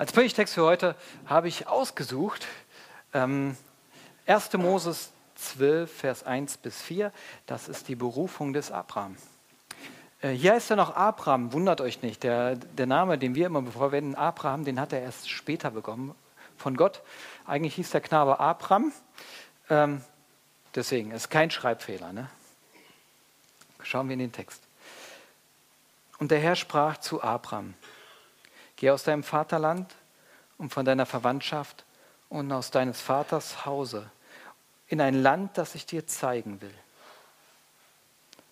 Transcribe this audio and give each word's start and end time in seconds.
Als 0.00 0.12
Predigtext 0.12 0.54
für 0.54 0.62
heute 0.62 0.96
habe 1.26 1.46
ich 1.48 1.66
ausgesucht 1.66 2.46
ähm, 3.12 3.54
1. 4.26 4.54
Moses 4.54 5.12
12, 5.34 5.92
Vers 5.94 6.22
1 6.22 6.56
bis 6.56 6.80
4. 6.80 7.12
Das 7.44 7.68
ist 7.68 7.86
die 7.86 7.96
Berufung 7.96 8.54
des 8.54 8.72
Abraham. 8.72 9.18
Äh, 10.22 10.30
hier 10.30 10.54
heißt 10.54 10.70
er 10.70 10.76
noch 10.76 10.96
Abraham, 10.96 11.52
wundert 11.52 11.82
euch 11.82 12.00
nicht. 12.00 12.22
Der, 12.22 12.56
der 12.56 12.86
Name, 12.86 13.18
den 13.18 13.34
wir 13.34 13.44
immer 13.44 13.62
verwenden, 13.70 14.14
Abraham, 14.14 14.64
den 14.64 14.80
hat 14.80 14.94
er 14.94 15.02
erst 15.02 15.28
später 15.28 15.70
bekommen 15.70 16.14
von 16.56 16.78
Gott. 16.78 17.02
Eigentlich 17.44 17.74
hieß 17.74 17.90
der 17.90 18.00
Knabe 18.00 18.40
Abraham. 18.40 18.94
Ähm, 19.68 20.02
deswegen 20.74 21.10
ist 21.10 21.28
kein 21.28 21.50
Schreibfehler. 21.50 22.14
Ne? 22.14 22.30
Schauen 23.82 24.08
wir 24.08 24.14
in 24.14 24.20
den 24.20 24.32
Text. 24.32 24.62
Und 26.18 26.30
der 26.30 26.38
Herr 26.38 26.56
sprach 26.56 26.96
zu 26.96 27.22
Abraham: 27.22 27.74
Geh 28.76 28.88
aus 28.88 29.04
deinem 29.04 29.24
Vaterland 29.24 29.94
und 30.60 30.68
von 30.68 30.84
deiner 30.84 31.06
Verwandtschaft 31.06 31.86
und 32.28 32.52
aus 32.52 32.70
deines 32.70 33.00
Vaters 33.00 33.64
Hause 33.64 34.10
in 34.88 35.00
ein 35.00 35.14
Land, 35.14 35.56
das 35.56 35.74
ich 35.74 35.86
dir 35.86 36.06
zeigen 36.06 36.60
will. 36.60 36.74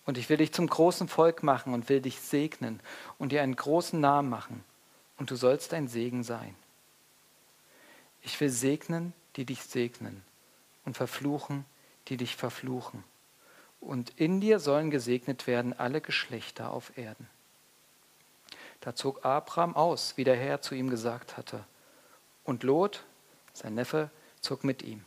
Und 0.07 0.17
ich 0.17 0.31
will 0.31 0.39
dich 0.39 0.55
zum 0.55 0.67
großen 0.67 1.07
Volk 1.07 1.43
machen 1.43 1.75
und 1.75 1.91
will 1.91 2.01
dich 2.01 2.19
segnen 2.19 2.81
und 3.19 3.31
dir 3.31 3.43
einen 3.43 3.57
großen 3.57 4.01
Namen 4.01 4.31
machen, 4.31 4.65
und 5.19 5.31
du 5.31 5.37
sollst 5.37 5.75
ein 5.75 5.87
Segen 5.87 6.23
sein. 6.23 6.55
Ich 8.23 8.41
will 8.41 8.51
segnen, 8.51 9.13
die 9.37 9.45
dich 9.45 9.63
segnen, 9.65 10.25
und 10.87 10.97
verfluchen, 10.97 11.67
die 12.07 12.17
dich 12.17 12.37
verfluchen. 12.37 13.05
Und 13.81 14.11
in 14.17 14.41
dir 14.41 14.61
sollen 14.61 14.91
gesegnet 14.91 15.47
werden 15.47 15.79
alle 15.79 16.01
Geschlechter 16.01 16.71
auf 16.71 16.97
Erden. 16.97 17.29
Da 18.81 18.95
zog 18.95 19.27
Abraham 19.27 19.77
aus, 19.77 20.17
wie 20.17 20.25
der 20.25 20.37
Herr 20.37 20.63
zu 20.63 20.75
ihm 20.75 20.89
gesagt 20.89 21.37
hatte. 21.37 21.65
Und 22.49 22.63
Lot, 22.63 23.05
sein 23.53 23.75
Neffe, 23.75 24.11
zog 24.41 24.65
mit 24.65 24.81
ihm. 24.81 25.05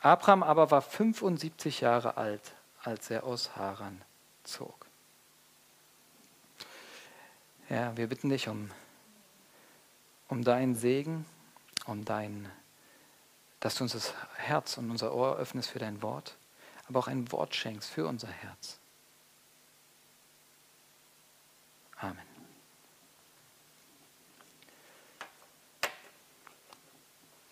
Abraham 0.00 0.42
aber 0.42 0.72
war 0.72 0.82
75 0.82 1.80
Jahre 1.80 2.16
alt, 2.16 2.42
als 2.82 3.08
er 3.08 3.22
aus 3.22 3.54
Haran 3.54 4.02
zog. 4.42 4.86
Ja, 7.68 7.96
wir 7.96 8.08
bitten 8.08 8.30
dich 8.30 8.48
um, 8.48 8.68
um 10.26 10.42
deinen 10.42 10.74
Segen, 10.74 11.24
um 11.86 12.04
dein, 12.04 12.50
dass 13.60 13.76
du 13.76 13.84
uns 13.84 13.92
das 13.92 14.12
Herz 14.38 14.76
und 14.76 14.90
unser 14.90 15.14
Ohr 15.14 15.36
öffnest 15.36 15.70
für 15.70 15.78
dein 15.78 16.02
Wort, 16.02 16.36
aber 16.88 16.98
auch 16.98 17.06
ein 17.06 17.30
Wort 17.30 17.54
schenkst 17.54 17.90
für 17.90 18.08
unser 18.08 18.26
Herz. 18.26 18.80
Amen. 22.00 22.27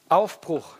Aufbruch. 0.08 0.76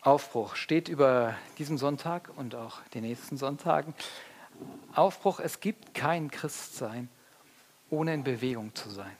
Aufbruch 0.00 0.56
steht 0.56 0.88
über 0.88 1.36
diesem 1.58 1.78
Sonntag 1.78 2.30
und 2.36 2.54
auch 2.54 2.80
den 2.94 3.04
nächsten 3.04 3.36
Sonntagen. 3.36 3.94
Aufbruch, 4.94 5.38
es 5.38 5.60
gibt 5.60 5.94
kein 5.94 6.30
Christsein, 6.30 7.08
ohne 7.90 8.14
in 8.14 8.24
Bewegung 8.24 8.74
zu 8.74 8.90
sein. 8.90 9.16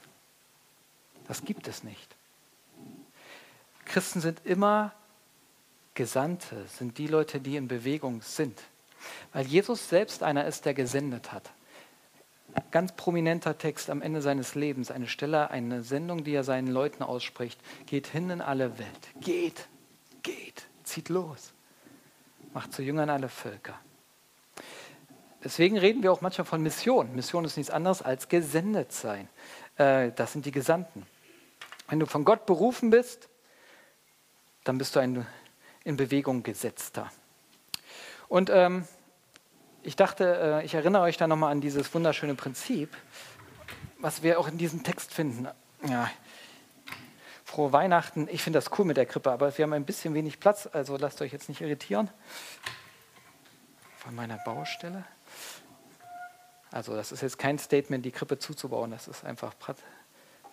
Das 1.28 1.44
gibt 1.44 1.68
es 1.68 1.84
nicht. 1.84 2.16
Christen 3.84 4.20
sind 4.20 4.44
immer 4.44 4.92
Gesandte, 5.94 6.66
sind 6.66 6.98
die 6.98 7.06
Leute, 7.06 7.40
die 7.40 7.56
in 7.56 7.68
Bewegung 7.68 8.22
sind. 8.22 8.60
Weil 9.32 9.46
Jesus 9.46 9.88
selbst 9.88 10.22
einer 10.22 10.46
ist, 10.46 10.64
der 10.64 10.74
gesendet 10.74 11.32
hat 11.32 11.50
ganz 12.70 12.92
prominenter 12.92 13.58
Text 13.58 13.90
am 13.90 14.02
Ende 14.02 14.22
seines 14.22 14.54
Lebens, 14.54 14.90
eine 14.90 15.06
Stelle, 15.06 15.50
eine 15.50 15.82
Sendung, 15.82 16.24
die 16.24 16.34
er 16.34 16.44
seinen 16.44 16.68
Leuten 16.68 17.02
ausspricht. 17.02 17.60
Geht 17.86 18.06
hin 18.06 18.30
in 18.30 18.40
alle 18.40 18.78
Welt. 18.78 19.08
Geht, 19.20 19.68
geht, 20.22 20.66
zieht 20.84 21.08
los. 21.08 21.52
Macht 22.52 22.72
zu 22.72 22.82
Jüngern 22.82 23.10
alle 23.10 23.28
Völker. 23.28 23.78
Deswegen 25.44 25.78
reden 25.78 26.02
wir 26.02 26.12
auch 26.12 26.20
manchmal 26.20 26.46
von 26.46 26.62
Mission. 26.62 27.14
Mission 27.14 27.44
ist 27.44 27.56
nichts 27.56 27.70
anderes 27.70 28.02
als 28.02 28.28
gesendet 28.28 28.92
sein. 28.92 29.28
Äh, 29.76 30.10
das 30.12 30.32
sind 30.32 30.46
die 30.46 30.50
Gesandten. 30.50 31.06
Wenn 31.88 32.00
du 32.00 32.06
von 32.06 32.24
Gott 32.24 32.44
berufen 32.46 32.90
bist, 32.90 33.28
dann 34.64 34.78
bist 34.78 34.96
du 34.96 35.00
ein 35.00 35.26
in 35.84 35.96
Bewegung 35.96 36.42
gesetzter. 36.42 37.10
Und 38.28 38.50
ähm, 38.52 38.86
ich 39.82 39.96
dachte, 39.96 40.60
äh, 40.60 40.64
ich 40.64 40.74
erinnere 40.74 41.02
euch 41.02 41.16
da 41.16 41.26
nochmal 41.26 41.52
an 41.52 41.60
dieses 41.60 41.92
wunderschöne 41.94 42.34
Prinzip, 42.34 42.96
was 43.98 44.22
wir 44.22 44.38
auch 44.38 44.48
in 44.48 44.58
diesem 44.58 44.82
Text 44.82 45.12
finden. 45.14 45.48
Ja. 45.86 46.10
Frohe 47.44 47.72
Weihnachten. 47.72 48.28
Ich 48.30 48.42
finde 48.42 48.58
das 48.58 48.78
cool 48.78 48.84
mit 48.84 48.96
der 48.96 49.06
Krippe, 49.06 49.30
aber 49.30 49.56
wir 49.56 49.62
haben 49.62 49.72
ein 49.72 49.86
bisschen 49.86 50.14
wenig 50.14 50.40
Platz, 50.40 50.68
also 50.70 50.96
lasst 50.96 51.22
euch 51.22 51.32
jetzt 51.32 51.48
nicht 51.48 51.60
irritieren. 51.60 52.10
Von 53.96 54.14
meiner 54.14 54.38
Baustelle. 54.38 55.04
Also, 56.70 56.94
das 56.94 57.12
ist 57.12 57.22
jetzt 57.22 57.38
kein 57.38 57.58
Statement, 57.58 58.04
die 58.04 58.10
Krippe 58.10 58.38
zuzubauen, 58.38 58.90
das 58.90 59.08
ist 59.08 59.24
einfach 59.24 59.54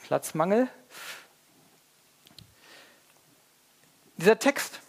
Platzmangel. 0.03 0.69
Dieser 4.17 4.39
Text 4.39 4.79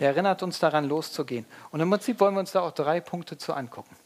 der 0.00 0.08
erinnert 0.08 0.42
uns 0.42 0.58
daran, 0.58 0.86
loszugehen. 0.86 1.46
Und 1.70 1.80
im 1.80 1.90
Prinzip 1.90 2.20
wollen 2.20 2.34
wir 2.34 2.40
uns 2.40 2.52
da 2.52 2.60
auch 2.60 2.72
drei 2.72 3.00
Punkte 3.00 3.38
zu 3.38 3.52
angucken. 3.54 3.96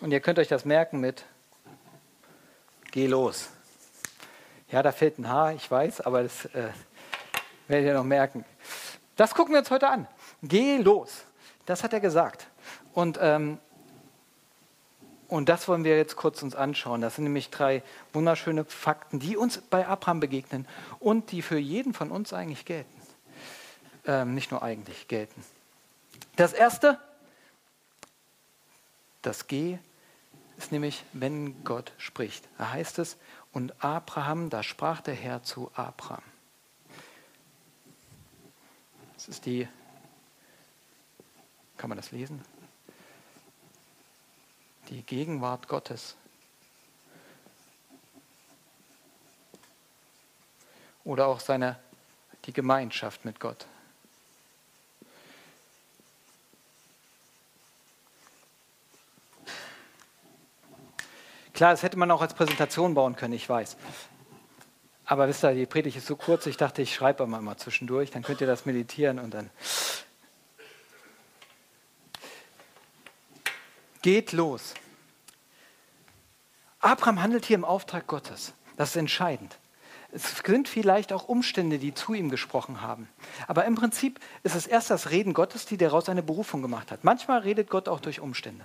Und 0.00 0.12
ihr 0.12 0.20
könnt 0.20 0.38
euch 0.38 0.48
das 0.48 0.64
merken 0.64 1.00
mit 1.00 1.24
Geh 2.92 3.06
los. 3.06 3.50
Ja, 4.70 4.82
da 4.82 4.90
fehlt 4.90 5.18
ein 5.18 5.28
Haar, 5.28 5.52
ich 5.52 5.70
weiß, 5.70 6.00
aber 6.00 6.22
das 6.22 6.46
äh, 6.46 6.68
werdet 7.68 7.88
ihr 7.88 7.94
noch 7.94 8.04
merken. 8.04 8.44
Das 9.16 9.34
gucken 9.34 9.52
wir 9.52 9.58
uns 9.58 9.70
heute 9.70 9.88
an. 9.88 10.06
Geh 10.42 10.78
los. 10.78 11.24
Das 11.66 11.82
hat 11.82 11.92
er 11.92 12.00
gesagt. 12.00 12.46
Und 12.94 13.18
ähm, 13.20 13.58
und 15.28 15.48
das 15.48 15.66
wollen 15.66 15.84
wir 15.84 15.96
jetzt 15.96 16.16
kurz 16.16 16.42
uns 16.42 16.54
anschauen. 16.54 17.00
Das 17.00 17.16
sind 17.16 17.24
nämlich 17.24 17.50
drei 17.50 17.82
wunderschöne 18.12 18.64
Fakten, 18.64 19.18
die 19.18 19.36
uns 19.36 19.58
bei 19.58 19.86
Abraham 19.86 20.20
begegnen 20.20 20.66
und 21.00 21.32
die 21.32 21.42
für 21.42 21.58
jeden 21.58 21.94
von 21.94 22.10
uns 22.10 22.32
eigentlich 22.32 22.64
gelten. 22.64 22.90
Ähm, 24.06 24.34
nicht 24.34 24.52
nur 24.52 24.62
eigentlich 24.62 25.08
gelten. 25.08 25.44
Das 26.36 26.52
erste, 26.52 27.00
das 29.22 29.48
G, 29.48 29.78
ist 30.58 30.72
nämlich, 30.72 31.04
wenn 31.12 31.64
Gott 31.64 31.92
spricht. 31.98 32.48
Da 32.58 32.70
heißt 32.70 32.98
es, 32.98 33.16
und 33.52 33.82
Abraham, 33.82 34.50
da 34.50 34.62
sprach 34.62 35.00
der 35.00 35.14
Herr 35.14 35.42
zu 35.42 35.70
Abraham. 35.74 36.22
Das 39.14 39.28
ist 39.28 39.46
die, 39.46 39.66
kann 41.76 41.88
man 41.88 41.96
das 41.96 42.12
lesen? 42.12 42.42
Die 44.88 45.02
Gegenwart 45.02 45.68
Gottes. 45.68 46.16
Oder 51.04 51.26
auch 51.28 51.40
seine, 51.40 51.78
die 52.44 52.52
Gemeinschaft 52.52 53.24
mit 53.24 53.38
Gott. 53.38 53.66
Klar, 61.56 61.70
das 61.70 61.82
hätte 61.82 61.96
man 61.96 62.10
auch 62.10 62.20
als 62.20 62.34
Präsentation 62.34 62.92
bauen 62.92 63.16
können, 63.16 63.32
ich 63.32 63.48
weiß. 63.48 63.78
Aber 65.06 65.26
wisst 65.26 65.42
ihr, 65.42 65.54
die 65.54 65.64
Predigt 65.64 65.96
ist 65.96 66.06
so 66.06 66.16
kurz, 66.16 66.44
ich 66.46 66.58
dachte, 66.58 66.82
ich 66.82 66.94
schreibe 66.94 67.26
mal, 67.26 67.40
mal 67.40 67.56
zwischendurch, 67.56 68.10
dann 68.10 68.22
könnt 68.22 68.42
ihr 68.42 68.46
das 68.46 68.66
meditieren 68.66 69.18
und 69.18 69.32
dann 69.32 69.48
geht 74.06 74.30
los. 74.30 74.74
Abraham 76.78 77.20
handelt 77.20 77.44
hier 77.44 77.56
im 77.56 77.64
Auftrag 77.64 78.06
Gottes. 78.06 78.52
Das 78.76 78.90
ist 78.90 78.96
entscheidend. 78.96 79.58
Es 80.12 80.44
sind 80.46 80.68
vielleicht 80.68 81.12
auch 81.12 81.26
Umstände, 81.26 81.80
die 81.80 81.92
zu 81.92 82.14
ihm 82.14 82.30
gesprochen 82.30 82.82
haben. 82.82 83.08
Aber 83.48 83.64
im 83.64 83.74
Prinzip 83.74 84.20
ist 84.44 84.54
es 84.54 84.68
erst 84.68 84.90
das 84.90 85.10
Reden 85.10 85.34
Gottes, 85.34 85.66
die 85.66 85.76
daraus 85.76 86.08
eine 86.08 86.22
Berufung 86.22 86.62
gemacht 86.62 86.92
hat. 86.92 87.02
Manchmal 87.02 87.40
redet 87.40 87.68
Gott 87.68 87.88
auch 87.88 87.98
durch 87.98 88.20
Umstände. 88.20 88.64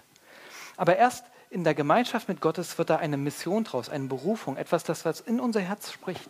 Aber 0.77 0.97
erst 0.97 1.25
in 1.49 1.63
der 1.63 1.73
Gemeinschaft 1.73 2.27
mit 2.27 2.39
Gottes 2.39 2.77
wird 2.77 2.91
da 2.91 2.97
eine 2.97 3.17
Mission 3.17 3.63
draus, 3.63 3.89
eine 3.89 4.05
Berufung, 4.05 4.57
etwas, 4.57 4.83
das 4.83 5.05
was 5.05 5.21
in 5.21 5.39
unser 5.39 5.61
Herz 5.61 5.91
spricht. 5.91 6.29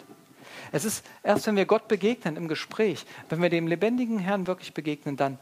Es 0.71 0.85
ist 0.85 1.03
erst, 1.21 1.47
wenn 1.47 1.57
wir 1.57 1.65
Gott 1.65 1.89
begegnen 1.89 2.37
im 2.37 2.47
Gespräch, 2.47 3.05
wenn 3.27 3.41
wir 3.41 3.49
dem 3.49 3.67
lebendigen 3.67 4.19
Herrn 4.19 4.47
wirklich 4.47 4.73
begegnen, 4.73 5.17
dann, 5.17 5.37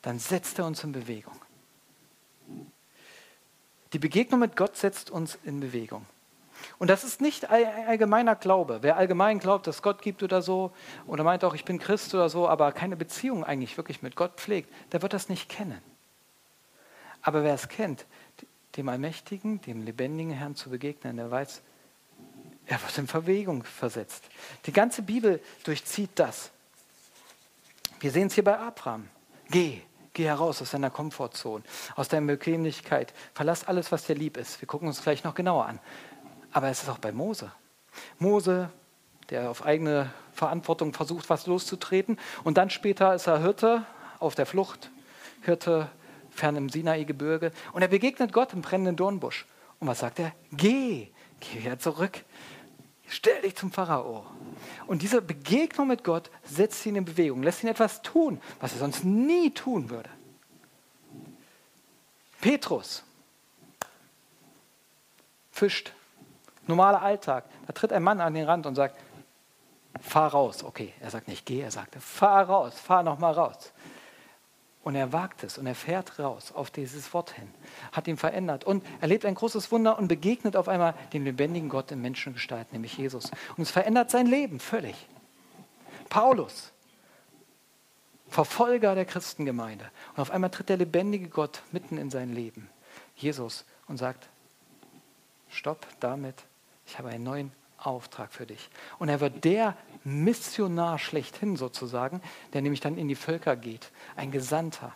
dann 0.00 0.20
setzt 0.20 0.60
er 0.60 0.66
uns 0.66 0.84
in 0.84 0.92
Bewegung. 0.92 1.39
Die 3.92 3.98
Begegnung 3.98 4.40
mit 4.40 4.56
Gott 4.56 4.76
setzt 4.76 5.10
uns 5.10 5.38
in 5.44 5.60
Bewegung. 5.60 6.06
Und 6.78 6.88
das 6.88 7.04
ist 7.04 7.20
nicht 7.20 7.50
allgemeiner 7.50 8.36
Glaube. 8.36 8.78
Wer 8.82 8.96
allgemein 8.96 9.38
glaubt, 9.38 9.66
dass 9.66 9.82
Gott 9.82 10.02
gibt 10.02 10.22
oder 10.22 10.42
so, 10.42 10.72
oder 11.06 11.24
meint 11.24 11.42
auch, 11.44 11.54
ich 11.54 11.64
bin 11.64 11.78
Christ 11.78 12.14
oder 12.14 12.28
so, 12.28 12.48
aber 12.48 12.72
keine 12.72 12.96
Beziehung 12.96 13.44
eigentlich 13.44 13.76
wirklich 13.76 14.02
mit 14.02 14.14
Gott 14.14 14.32
pflegt, 14.36 14.70
der 14.92 15.02
wird 15.02 15.12
das 15.12 15.28
nicht 15.28 15.48
kennen. 15.48 15.80
Aber 17.22 17.42
wer 17.42 17.54
es 17.54 17.68
kennt, 17.68 18.06
dem 18.76 18.88
Allmächtigen, 18.88 19.60
dem 19.62 19.84
lebendigen 19.84 20.32
Herrn 20.32 20.54
zu 20.54 20.70
begegnen, 20.70 21.16
der 21.16 21.30
weiß, 21.30 21.62
er 22.66 22.80
wird 22.82 22.98
in 22.98 23.06
Verwägung 23.06 23.64
versetzt. 23.64 24.24
Die 24.66 24.72
ganze 24.72 25.02
Bibel 25.02 25.42
durchzieht 25.64 26.10
das. 26.14 26.50
Wir 27.98 28.10
sehen 28.10 28.28
es 28.28 28.34
hier 28.34 28.44
bei 28.44 28.58
Abraham. 28.58 29.08
Geh, 29.50 29.82
geh 30.20 30.26
heraus 30.26 30.60
aus 30.60 30.72
deiner 30.72 30.90
Komfortzone, 30.90 31.64
aus 31.96 32.08
deiner 32.08 32.26
Bequemlichkeit. 32.26 33.14
Verlass 33.32 33.66
alles, 33.66 33.90
was 33.90 34.04
dir 34.04 34.14
lieb 34.14 34.36
ist. 34.36 34.60
Wir 34.60 34.68
gucken 34.68 34.86
uns 34.86 35.02
gleich 35.02 35.24
noch 35.24 35.34
genauer 35.34 35.64
an. 35.64 35.80
Aber 36.52 36.68
es 36.68 36.82
ist 36.82 36.90
auch 36.90 36.98
bei 36.98 37.10
Mose. 37.10 37.50
Mose, 38.18 38.68
der 39.30 39.48
auf 39.48 39.64
eigene 39.64 40.10
Verantwortung 40.34 40.92
versucht, 40.92 41.30
was 41.30 41.46
loszutreten. 41.46 42.18
Und 42.44 42.58
dann 42.58 42.68
später 42.68 43.14
ist 43.14 43.28
er 43.28 43.38
Hirte 43.38 43.86
auf 44.18 44.34
der 44.34 44.44
Flucht. 44.44 44.90
Hirte 45.40 45.88
fern 46.28 46.56
im 46.56 46.68
Sinai-Gebirge. 46.68 47.50
Und 47.72 47.80
er 47.80 47.88
begegnet 47.88 48.30
Gott 48.34 48.52
im 48.52 48.60
brennenden 48.60 48.96
Dornbusch. 48.96 49.46
Und 49.78 49.88
was 49.88 50.00
sagt 50.00 50.18
er? 50.18 50.32
Geh, 50.52 51.08
geh 51.40 51.64
wieder 51.64 51.78
zurück. 51.78 52.24
Stell 53.12 53.42
dich 53.42 53.56
zum 53.56 53.72
Pharao. 53.72 54.24
Und 54.86 55.02
diese 55.02 55.20
Begegnung 55.20 55.88
mit 55.88 56.04
Gott 56.04 56.30
setzt 56.44 56.86
ihn 56.86 56.94
in 56.94 57.04
Bewegung, 57.04 57.42
lässt 57.42 57.64
ihn 57.64 57.68
etwas 57.68 58.02
tun, 58.02 58.40
was 58.60 58.72
er 58.72 58.78
sonst 58.78 59.04
nie 59.04 59.50
tun 59.50 59.90
würde. 59.90 60.08
Petrus 62.40 63.02
fischt. 65.50 65.92
Normaler 66.68 67.02
Alltag. 67.02 67.44
Da 67.66 67.72
tritt 67.72 67.92
ein 67.92 68.04
Mann 68.04 68.20
an 68.20 68.32
den 68.32 68.46
Rand 68.46 68.64
und 68.66 68.76
sagt, 68.76 68.96
fahr 70.00 70.30
raus. 70.30 70.62
Okay, 70.62 70.94
er 71.00 71.10
sagt 71.10 71.26
nicht 71.26 71.44
geh, 71.44 71.62
er 71.62 71.72
sagt, 71.72 71.96
fahr 71.96 72.44
raus, 72.44 72.78
fahr 72.78 73.02
nochmal 73.02 73.32
raus. 73.32 73.72
Und 74.82 74.94
er 74.94 75.12
wagt 75.12 75.44
es 75.44 75.58
und 75.58 75.66
er 75.66 75.74
fährt 75.74 76.18
raus 76.18 76.52
auf 76.52 76.70
dieses 76.70 77.12
Wort 77.12 77.32
hin, 77.32 77.52
hat 77.92 78.08
ihn 78.08 78.16
verändert 78.16 78.64
und 78.64 78.84
erlebt 79.00 79.26
ein 79.26 79.34
großes 79.34 79.70
Wunder 79.70 79.98
und 79.98 80.08
begegnet 80.08 80.56
auf 80.56 80.68
einmal 80.68 80.94
dem 81.12 81.24
lebendigen 81.24 81.68
Gott 81.68 81.92
in 81.92 82.00
Menschengestalt, 82.00 82.72
nämlich 82.72 82.96
Jesus. 82.96 83.30
Und 83.56 83.62
es 83.62 83.70
verändert 83.70 84.10
sein 84.10 84.26
Leben 84.26 84.58
völlig. 84.58 84.94
Paulus, 86.08 86.72
Verfolger 88.30 88.94
der 88.94 89.04
Christengemeinde. 89.04 89.90
Und 90.14 90.22
auf 90.22 90.30
einmal 90.30 90.50
tritt 90.50 90.68
der 90.68 90.76
lebendige 90.76 91.28
Gott 91.28 91.62
mitten 91.72 91.98
in 91.98 92.10
sein 92.10 92.32
Leben, 92.32 92.70
Jesus, 93.16 93.64
und 93.88 93.96
sagt, 93.96 94.28
stopp 95.48 95.84
damit, 95.98 96.36
ich 96.86 96.96
habe 96.96 97.08
einen 97.08 97.24
neuen 97.24 97.52
Auftrag 97.76 98.32
für 98.32 98.46
dich. 98.46 98.70
Und 99.00 99.08
er 99.08 99.20
wird 99.20 99.44
der 99.44 99.76
Missionar 100.04 100.98
schlechthin 100.98 101.56
sozusagen, 101.56 102.20
der 102.52 102.62
nämlich 102.62 102.80
dann 102.80 102.96
in 102.96 103.08
die 103.08 103.14
Völker 103.14 103.56
geht, 103.56 103.90
ein 104.16 104.30
Gesandter. 104.30 104.94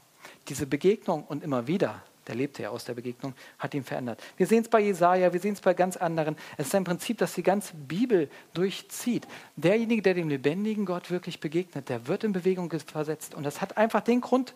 Diese 0.48 0.66
Begegnung 0.66 1.24
und 1.24 1.42
immer 1.42 1.66
wieder, 1.66 2.02
der 2.26 2.34
lebte 2.34 2.62
ja 2.62 2.70
aus 2.70 2.84
der 2.84 2.94
Begegnung, 2.94 3.34
hat 3.58 3.74
ihn 3.74 3.84
verändert. 3.84 4.22
Wir 4.36 4.46
sehen 4.46 4.62
es 4.62 4.68
bei 4.68 4.80
Jesaja, 4.80 5.32
wir 5.32 5.40
sehen 5.40 5.52
es 5.52 5.60
bei 5.60 5.74
ganz 5.74 5.96
anderen. 5.96 6.36
Es 6.56 6.68
ist 6.68 6.74
ein 6.74 6.84
Prinzip, 6.84 7.18
das 7.18 7.34
die 7.34 7.42
ganze 7.42 7.74
Bibel 7.74 8.30
durchzieht. 8.54 9.26
Derjenige, 9.56 10.02
der 10.02 10.14
dem 10.14 10.28
lebendigen 10.28 10.86
Gott 10.86 11.10
wirklich 11.10 11.40
begegnet, 11.40 11.88
der 11.88 12.06
wird 12.06 12.24
in 12.24 12.32
Bewegung 12.32 12.70
versetzt. 12.70 13.34
Und 13.34 13.44
das 13.44 13.60
hat 13.60 13.76
einfach 13.76 14.00
den 14.00 14.20
Grund, 14.20 14.54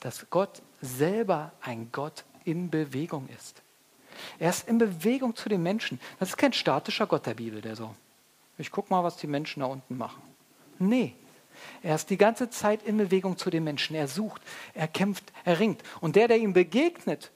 dass 0.00 0.28
Gott 0.30 0.62
selber 0.80 1.52
ein 1.60 1.90
Gott 1.92 2.24
in 2.44 2.70
Bewegung 2.70 3.28
ist. 3.36 3.62
Er 4.38 4.50
ist 4.50 4.68
in 4.68 4.78
Bewegung 4.78 5.36
zu 5.36 5.48
den 5.48 5.62
Menschen. 5.62 6.00
Das 6.18 6.30
ist 6.30 6.36
kein 6.36 6.52
statischer 6.52 7.06
Gott 7.06 7.26
der 7.26 7.34
Bibel, 7.34 7.60
der 7.60 7.76
so, 7.76 7.94
ich 8.58 8.70
gucke 8.70 8.92
mal, 8.92 9.04
was 9.04 9.16
die 9.16 9.26
Menschen 9.26 9.60
da 9.60 9.66
unten 9.66 9.96
machen. 9.96 10.22
Nee, 10.78 11.14
er 11.82 11.94
ist 11.94 12.10
die 12.10 12.18
ganze 12.18 12.50
Zeit 12.50 12.82
in 12.82 12.96
Bewegung 12.98 13.38
zu 13.38 13.50
den 13.50 13.64
Menschen. 13.64 13.96
Er 13.96 14.08
sucht, 14.08 14.42
er 14.74 14.88
kämpft, 14.88 15.32
er 15.44 15.58
ringt. 15.58 15.82
Und 16.00 16.16
der, 16.16 16.28
der 16.28 16.38
ihm 16.38 16.52
begegnet 16.52 17.30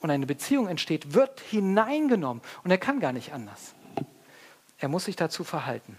und 0.00 0.10
eine 0.10 0.26
Beziehung 0.26 0.68
entsteht, 0.68 1.14
wird 1.14 1.40
hineingenommen. 1.40 2.42
Und 2.64 2.70
er 2.70 2.78
kann 2.78 3.00
gar 3.00 3.12
nicht 3.12 3.32
anders. 3.32 3.74
Er 4.78 4.88
muss 4.88 5.04
sich 5.04 5.16
dazu 5.16 5.44
verhalten. 5.44 5.96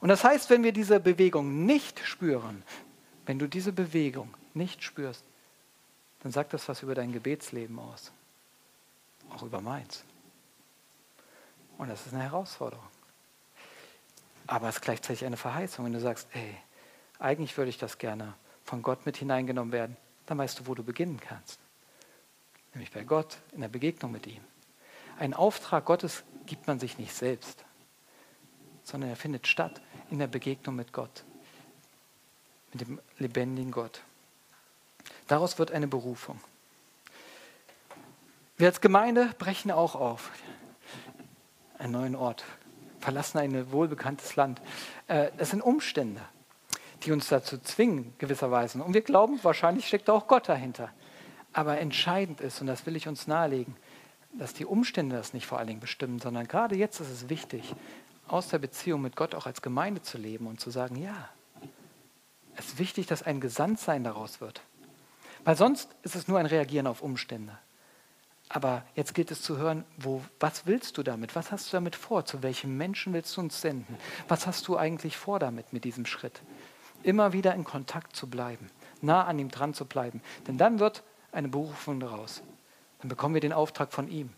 Und 0.00 0.08
das 0.08 0.24
heißt, 0.24 0.50
wenn 0.50 0.64
wir 0.64 0.72
diese 0.72 0.98
Bewegung 0.98 1.64
nicht 1.64 2.00
spüren, 2.04 2.64
wenn 3.24 3.38
du 3.38 3.46
diese 3.46 3.72
Bewegung 3.72 4.34
nicht 4.52 4.82
spürst, 4.82 5.24
dann 6.22 6.32
sagt 6.32 6.52
das 6.52 6.68
was 6.68 6.82
über 6.82 6.94
dein 6.94 7.12
Gebetsleben 7.12 7.78
aus 7.78 8.12
auch 9.34 9.42
über 9.42 9.60
meins. 9.60 10.04
Und 11.78 11.88
das 11.88 12.06
ist 12.06 12.12
eine 12.12 12.24
Herausforderung. 12.24 12.84
Aber 14.52 14.68
es 14.68 14.74
ist 14.74 14.82
gleichzeitig 14.82 15.24
eine 15.24 15.38
Verheißung. 15.38 15.86
Wenn 15.86 15.94
du 15.94 16.00
sagst, 16.00 16.28
ey, 16.34 16.54
eigentlich 17.18 17.56
würde 17.56 17.70
ich 17.70 17.78
das 17.78 17.96
gerne 17.96 18.34
von 18.64 18.82
Gott 18.82 19.06
mit 19.06 19.16
hineingenommen 19.16 19.72
werden, 19.72 19.96
dann 20.26 20.36
weißt 20.36 20.60
du, 20.60 20.66
wo 20.66 20.74
du 20.74 20.82
beginnen 20.82 21.18
kannst. 21.18 21.58
Nämlich 22.74 22.92
bei 22.92 23.02
Gott, 23.02 23.38
in 23.52 23.62
der 23.62 23.68
Begegnung 23.68 24.12
mit 24.12 24.26
ihm. 24.26 24.44
Ein 25.18 25.32
Auftrag 25.32 25.86
Gottes 25.86 26.22
gibt 26.44 26.66
man 26.66 26.78
sich 26.78 26.98
nicht 26.98 27.14
selbst, 27.14 27.64
sondern 28.82 29.08
er 29.08 29.16
findet 29.16 29.46
statt 29.46 29.80
in 30.10 30.18
der 30.18 30.26
Begegnung 30.26 30.76
mit 30.76 30.92
Gott, 30.92 31.24
mit 32.74 32.82
dem 32.82 33.00
lebendigen 33.16 33.72
Gott. 33.72 34.02
Daraus 35.28 35.58
wird 35.58 35.70
eine 35.70 35.88
Berufung. 35.88 36.38
Wir 38.58 38.66
als 38.66 38.82
Gemeinde 38.82 39.34
brechen 39.38 39.70
auch 39.70 39.94
auf. 39.94 40.30
Einen 41.78 41.92
neuen 41.92 42.14
Ort, 42.14 42.44
verlassen 43.02 43.38
ein 43.38 43.72
wohlbekanntes 43.72 44.36
Land. 44.36 44.62
Äh, 45.08 45.30
es 45.36 45.50
sind 45.50 45.60
Umstände, 45.60 46.22
die 47.04 47.12
uns 47.12 47.28
dazu 47.28 47.58
zwingen, 47.58 48.14
gewisserweise. 48.18 48.82
Und 48.82 48.94
wir 48.94 49.02
glauben, 49.02 49.38
wahrscheinlich 49.42 49.86
steckt 49.86 50.08
auch 50.08 50.26
Gott 50.26 50.48
dahinter. 50.48 50.90
Aber 51.52 51.78
entscheidend 51.78 52.40
ist, 52.40 52.60
und 52.60 52.66
das 52.66 52.86
will 52.86 52.96
ich 52.96 53.08
uns 53.08 53.26
nahelegen, 53.26 53.76
dass 54.38 54.54
die 54.54 54.64
Umstände 54.64 55.16
das 55.16 55.34
nicht 55.34 55.46
vor 55.46 55.58
allen 55.58 55.66
Dingen 55.66 55.80
bestimmen, 55.80 56.18
sondern 56.18 56.48
gerade 56.48 56.76
jetzt 56.76 57.00
ist 57.00 57.10
es 57.10 57.28
wichtig, 57.28 57.74
aus 58.28 58.48
der 58.48 58.58
Beziehung 58.58 59.02
mit 59.02 59.16
Gott 59.16 59.34
auch 59.34 59.46
als 59.46 59.60
Gemeinde 59.60 60.00
zu 60.00 60.16
leben 60.16 60.46
und 60.46 60.60
zu 60.60 60.70
sagen, 60.70 60.96
ja, 60.96 61.28
es 62.56 62.68
ist 62.68 62.78
wichtig, 62.78 63.06
dass 63.06 63.22
ein 63.22 63.40
Gesandtsein 63.40 64.04
daraus 64.04 64.40
wird. 64.40 64.62
Weil 65.44 65.56
sonst 65.56 65.90
ist 66.02 66.14
es 66.14 66.28
nur 66.28 66.38
ein 66.38 66.46
Reagieren 66.46 66.86
auf 66.86 67.02
Umstände. 67.02 67.58
Aber 68.54 68.84
jetzt 68.94 69.14
gilt 69.14 69.30
es 69.30 69.40
zu 69.40 69.56
hören, 69.56 69.86
wo, 69.96 70.22
was 70.38 70.66
willst 70.66 70.98
du 70.98 71.02
damit? 71.02 71.34
Was 71.34 71.50
hast 71.50 71.68
du 71.68 71.76
damit 71.78 71.96
vor? 71.96 72.26
Zu 72.26 72.42
welchem 72.42 72.76
Menschen 72.76 73.14
willst 73.14 73.34
du 73.34 73.40
uns 73.40 73.62
senden? 73.62 73.96
Was 74.28 74.46
hast 74.46 74.68
du 74.68 74.76
eigentlich 74.76 75.16
vor 75.16 75.38
damit, 75.38 75.72
mit 75.72 75.84
diesem 75.84 76.04
Schritt? 76.04 76.42
Immer 77.02 77.32
wieder 77.32 77.54
in 77.54 77.64
Kontakt 77.64 78.14
zu 78.14 78.28
bleiben, 78.28 78.70
nah 79.00 79.24
an 79.24 79.38
ihm 79.38 79.50
dran 79.50 79.72
zu 79.72 79.86
bleiben. 79.86 80.20
Denn 80.46 80.58
dann 80.58 80.80
wird 80.80 81.02
eine 81.32 81.48
Berufung 81.48 81.98
daraus. 81.98 82.42
Dann 83.00 83.08
bekommen 83.08 83.32
wir 83.32 83.40
den 83.40 83.54
Auftrag 83.54 83.90
von 83.90 84.08
ihm. 84.08 84.28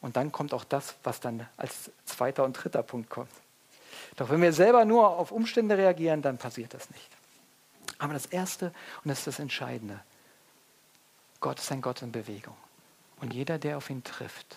Und 0.00 0.16
dann 0.16 0.32
kommt 0.32 0.52
auch 0.52 0.64
das, 0.64 0.96
was 1.04 1.20
dann 1.20 1.48
als 1.56 1.92
zweiter 2.06 2.42
und 2.42 2.54
dritter 2.54 2.82
Punkt 2.82 3.08
kommt. 3.08 3.30
Doch 4.16 4.30
wenn 4.30 4.42
wir 4.42 4.52
selber 4.52 4.84
nur 4.84 5.10
auf 5.10 5.30
Umstände 5.30 5.78
reagieren, 5.78 6.22
dann 6.22 6.38
passiert 6.38 6.74
das 6.74 6.90
nicht. 6.90 7.08
Aber 7.98 8.14
das 8.14 8.26
Erste, 8.26 8.72
und 9.04 9.10
das 9.10 9.18
ist 9.18 9.28
das 9.28 9.38
Entscheidende, 9.38 10.00
Gott 11.46 11.60
ist 11.60 11.70
ein 11.70 11.80
Gott 11.80 12.02
in 12.02 12.10
Bewegung. 12.10 12.56
Und 13.20 13.32
jeder, 13.32 13.56
der 13.56 13.76
auf 13.76 13.88
ihn 13.88 14.02
trifft, 14.02 14.56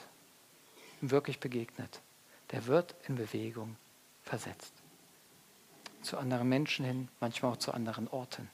ihm 1.03 1.11
wirklich 1.11 1.39
begegnet, 1.39 2.01
der 2.49 2.65
wird 2.65 2.95
in 3.07 3.13
Bewegung 3.13 3.75
versetzt. 4.23 4.73
Zu 6.01 6.17
anderen 6.17 6.49
Menschen 6.49 6.83
hin, 6.83 7.07
manchmal 7.19 7.51
auch 7.51 7.57
zu 7.57 7.75
anderen 7.75 8.07
Orten. 8.07 8.49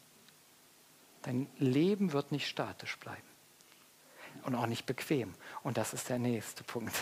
Dein 1.22 1.48
Leben 1.60 2.12
wird 2.12 2.34
nicht 2.34 2.50
statisch 2.50 2.98
bleiben. 2.98 3.24
Und 4.44 4.54
auch 4.56 4.68
nicht 4.68 4.86
bequem. 4.86 5.34
Und 5.64 5.78
das 5.78 5.94
ist 5.94 6.10
der 6.10 6.20
nächste 6.20 6.66
Punkt. 6.66 6.94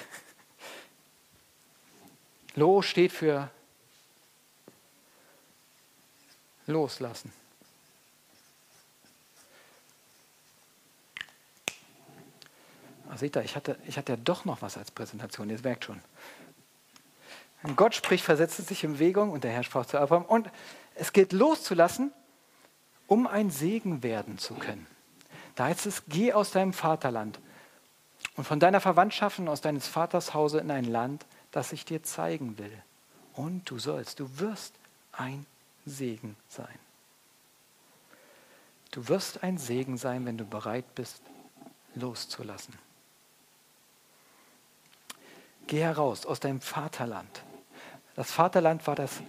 Lo 2.53 2.83
steht 2.83 3.11
für 3.11 3.49
loslassen. 6.67 7.33
Ach, 13.13 13.17
seht 13.19 13.35
ihr, 13.35 13.43
ich 13.43 13.55
hatte, 13.55 13.77
ich 13.85 13.97
hatte 13.97 14.13
ja 14.13 14.17
doch 14.17 14.43
noch 14.43 14.63
was 14.63 14.75
als 14.75 14.89
Präsentation, 14.89 15.49
ihr 15.49 15.59
merkt 15.61 15.85
schon. 15.85 16.01
Gott 17.75 17.93
spricht, 17.93 18.25
versetzt 18.25 18.59
es 18.59 18.67
sich 18.67 18.83
in 18.83 18.93
Bewegung 18.93 19.29
und 19.29 19.43
der 19.43 19.51
Herr 19.51 19.63
sprach 19.63 19.85
zu 19.85 19.99
Abraham. 19.99 20.25
Und 20.25 20.49
es 20.95 21.13
gilt 21.13 21.31
loszulassen, 21.31 22.11
um 23.07 23.27
ein 23.27 23.51
Segen 23.51 24.01
werden 24.01 24.39
zu 24.39 24.55
können. 24.55 24.87
Da 25.55 25.65
heißt 25.65 25.85
es, 25.85 26.03
geh 26.07 26.33
aus 26.33 26.51
deinem 26.51 26.73
Vaterland 26.73 27.39
und 28.35 28.45
von 28.45 28.59
deiner 28.59 28.81
Verwandtschaft 28.81 29.37
und 29.37 29.47
aus 29.47 29.61
deines 29.61 29.87
Vaters 29.87 30.33
Hause 30.33 30.59
in 30.59 30.71
ein 30.71 30.85
Land, 30.85 31.25
das 31.51 31.71
ich 31.71 31.85
dir 31.85 32.01
zeigen 32.01 32.57
will. 32.57 32.81
Und 33.33 33.69
du 33.69 33.77
sollst, 33.77 34.19
du 34.19 34.39
wirst 34.39 34.73
ein 35.11 35.45
Segen 35.85 36.35
sein. 36.49 36.79
Du 38.89 39.07
wirst 39.07 39.43
ein 39.43 39.59
Segen 39.59 39.97
sein, 39.97 40.25
wenn 40.25 40.37
du 40.37 40.45
bereit 40.45 40.95
bist, 40.95 41.21
loszulassen. 41.93 42.73
Geh 45.67 45.81
heraus 45.81 46.25
aus 46.25 46.39
deinem 46.39 46.61
Vaterland. 46.61 47.43
Das 48.15 48.31
Vaterland 48.31 48.85
war 48.85 48.95
das, 48.95 49.21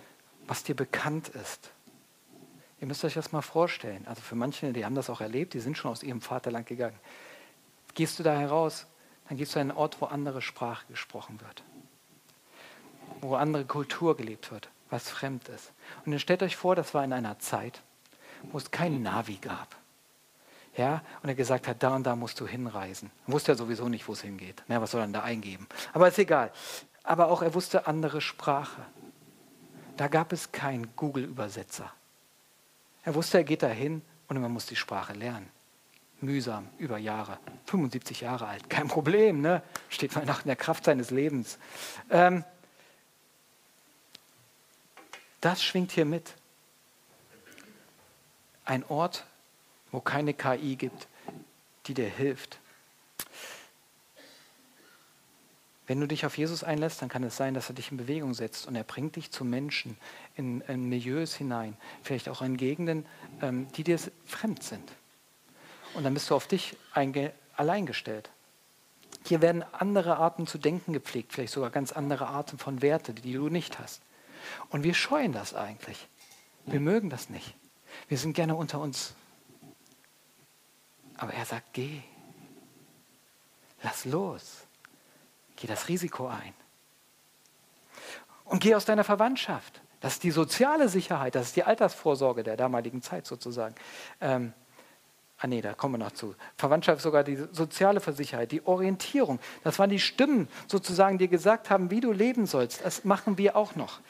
was 0.47 0.63
dir 0.65 0.75
bekannt 0.75 1.29
ist. 1.29 1.71
Ihr 2.81 2.87
müsst 2.87 3.05
euch 3.05 3.15
das 3.15 3.33
mal 3.33 3.43
vorstellen. 3.43 4.07
Also 4.07 4.21
für 4.21 4.35
manche, 4.35 4.73
die 4.73 4.85
haben 4.85 4.95
das 4.95 5.09
auch 5.09 5.21
erlebt, 5.21 5.55
die 5.55 5.61
sind 5.61 5.79
schon 5.79 5.91
aus 5.91 6.03
ihrem 6.03 6.21
Vaterland 6.21 6.67
gegangen. 6.67 6.99
Gehst 7.95 8.19
du 8.19 8.23
da 8.23 8.35
heraus, 8.37 8.87
dann 9.29 9.39
gehst 9.39 9.55
du 9.55 9.61
an 9.61 9.71
einen 9.71 9.79
Ort, 9.79 10.01
wo 10.01 10.07
andere 10.07 10.43
Sprache 10.43 10.85
gesprochen 10.89 11.41
wird, 11.41 11.63
wo 13.21 13.37
andere 13.37 13.65
Kultur 13.65 14.17
gelebt 14.17 14.51
wird, 14.51 14.69
was 14.91 15.09
fremd 15.09 15.49
ist. 15.49 15.73
Und 16.05 16.13
dann 16.13 16.21
stellt 16.21 16.43
euch 16.43 16.57
vor, 16.57 16.77
das 16.77 16.93
war 16.93 17.05
in 17.05 17.13
einer 17.13 17.39
Zeit, 17.39 17.81
wo 18.51 18.59
es 18.59 18.71
kein 18.71 19.03
Navi 19.03 19.37
gab. 19.37 19.77
Ja, 20.77 21.03
und 21.23 21.29
er 21.29 21.35
gesagt 21.37 21.69
hat, 21.69 21.83
da 21.83 21.95
und 21.95 22.05
da 22.05 22.17
musst 22.17 22.41
du 22.41 22.47
hinreisen. 22.47 23.11
Er 23.29 23.33
wusste 23.33 23.53
ja 23.53 23.57
sowieso 23.57 23.89
nicht, 23.89 24.09
wo 24.09 24.13
es 24.13 24.23
hingeht. 24.23 24.65
Na, 24.67 24.81
was 24.81 24.91
soll 24.91 25.03
er 25.03 25.07
denn 25.07 25.13
da 25.13 25.23
eingeben? 25.23 25.69
Aber 25.93 26.09
ist 26.09 26.19
egal. 26.19 26.51
Aber 27.05 27.29
auch 27.29 27.43
er 27.43 27.55
wusste 27.55 27.87
andere 27.87 28.21
Sprache. 28.21 28.83
Da 29.97 30.09
gab 30.09 30.33
es 30.33 30.51
keinen 30.51 30.97
Google-Übersetzer. 30.97 31.93
Er 33.05 33.15
wusste, 33.15 33.39
er 33.39 33.45
geht 33.45 33.63
dahin 33.63 34.03
und 34.29 34.41
man 34.41 34.51
muss 34.51 34.67
die 34.67 34.77
Sprache 34.77 35.13
lernen. 35.13 35.49
Mühsam, 36.21 36.69
über 36.79 36.99
Jahre. 36.99 37.39
75 37.67 38.23
Jahre 38.23 38.47
alt, 38.47 38.69
kein 38.71 38.89
Problem, 38.89 39.41
ne? 39.41 39.63
Steht 39.91 40.17
mal 40.17 40.25
nach 40.25 40.41
in 40.41 40.49
der 40.49 40.57
Kraft 40.57 40.85
seines 40.85 41.11
Lebens. 41.11 41.59
Ähm, 42.11 42.45
das 45.41 45.63
schwingt 45.63 45.93
hier 45.93 46.07
mit. 46.07 46.35
Ein 48.65 48.83
Ort, 48.89 49.27
wo 49.95 50.01
keine 50.01 50.35
KI 50.35 50.75
gibt, 50.75 51.07
die 51.87 51.95
dir 51.95 52.09
hilft. 52.09 52.59
Wenn 55.87 56.01
du 56.01 56.09
dich 56.09 56.27
auf 56.27 56.37
Jesus 56.37 56.65
einlässt, 56.65 57.01
dann 57.01 57.09
kann 57.09 57.23
es 57.23 57.37
sein, 57.37 57.55
dass 57.55 57.69
er 57.69 57.77
dich 57.77 57.93
in 57.93 57.99
Bewegung 57.99 58.35
setzt 58.35 58.67
und 58.67 58.75
er 58.75 58.83
bringt 58.83 59.15
dich 59.15 59.31
zu 59.31 59.45
Menschen, 59.45 59.97
in, 60.35 60.63
in 60.63 60.89
Milieus 60.89 61.35
hinein, 61.37 61.77
vielleicht 62.03 62.29
auch 62.29 62.43
in 62.43 62.57
Gegenden, 62.57 63.07
ähm, 63.41 63.69
die 63.77 63.85
dir 63.85 63.99
fremd 64.25 64.65
sind. 64.65 64.91
Und 65.95 66.03
dann 66.03 66.15
bist 66.15 66.29
du 66.29 66.35
auf 66.35 66.49
dich 66.49 66.77
allein 67.55 67.87
gestellt. 67.87 68.31
Hier 69.25 69.43
werden 69.43 69.63
andere 69.73 70.17
Arten 70.17 70.49
zu 70.49 70.59
denken 70.59 70.93
gepflegt, 70.93 71.33
vielleicht 71.33 71.53
sogar 71.53 71.71
ganz 71.71 71.93
andere 71.93 72.27
Arten 72.27 72.59
von 72.59 72.83
Werte, 72.83 73.15
die 73.15 73.33
du 73.33 73.49
nicht 73.49 73.79
hast. 73.79 74.03
Und 74.71 74.83
wir 74.83 74.95
scheuen 74.95 75.33
das 75.33 75.55
eigentlich. 75.55 76.09
Wir 76.67 76.81
mögen 76.81 77.11
das 77.11 77.31
nicht. 77.31 77.55
Wir 78.09 78.19
sind 78.19 78.33
gerne 78.33 78.57
unter 78.57 78.81
uns. 78.81 79.15
Aber 81.17 81.33
er 81.33 81.45
sagt, 81.45 81.73
geh. 81.73 82.03
Lass 83.83 84.05
los. 84.05 84.67
Geh 85.57 85.67
das 85.67 85.89
Risiko 85.89 86.27
ein. 86.29 86.55
Und 88.45 88.61
geh 88.61 88.75
aus 88.75 88.85
deiner 88.85 89.05
Verwandtschaft. 89.05 89.81
Das 90.01 90.15
ist 90.15 90.23
die 90.23 90.31
soziale 90.31 90.91
Sicherheit, 90.91 91.35
das 91.35 91.47
ist 91.47 91.57
die 91.57 91.65
Altersvorsorge 91.65 92.43
der 92.43 92.59
damaligen 92.59 93.01
Zeit 93.01 93.27
sozusagen. 93.27 93.75
Ähm, 94.21 94.53
Ah 95.39 95.47
nee, 95.49 95.61
da 95.61 95.75
kommen 95.75 95.95
wir 95.95 95.99
noch 95.99 96.13
zu. 96.13 96.35
Verwandtschaft 96.57 97.03
sogar 97.03 97.25
die 97.25 97.37
soziale 97.53 98.01
Versicherheit, 98.01 98.53
die 98.53 98.65
Orientierung. 98.67 99.41
Das 99.65 99.79
waren 99.79 99.91
die 99.91 99.99
Stimmen 99.99 100.49
sozusagen, 100.69 101.19
die 101.19 101.29
gesagt 101.29 101.71
haben, 101.71 101.91
wie 101.91 102.01
du 102.01 102.13
leben 102.13 102.47
sollst. 102.47 102.85
Das 102.85 103.05
machen 103.05 103.37
wir 103.37 103.57
auch 103.57 103.75
noch. 103.75 104.01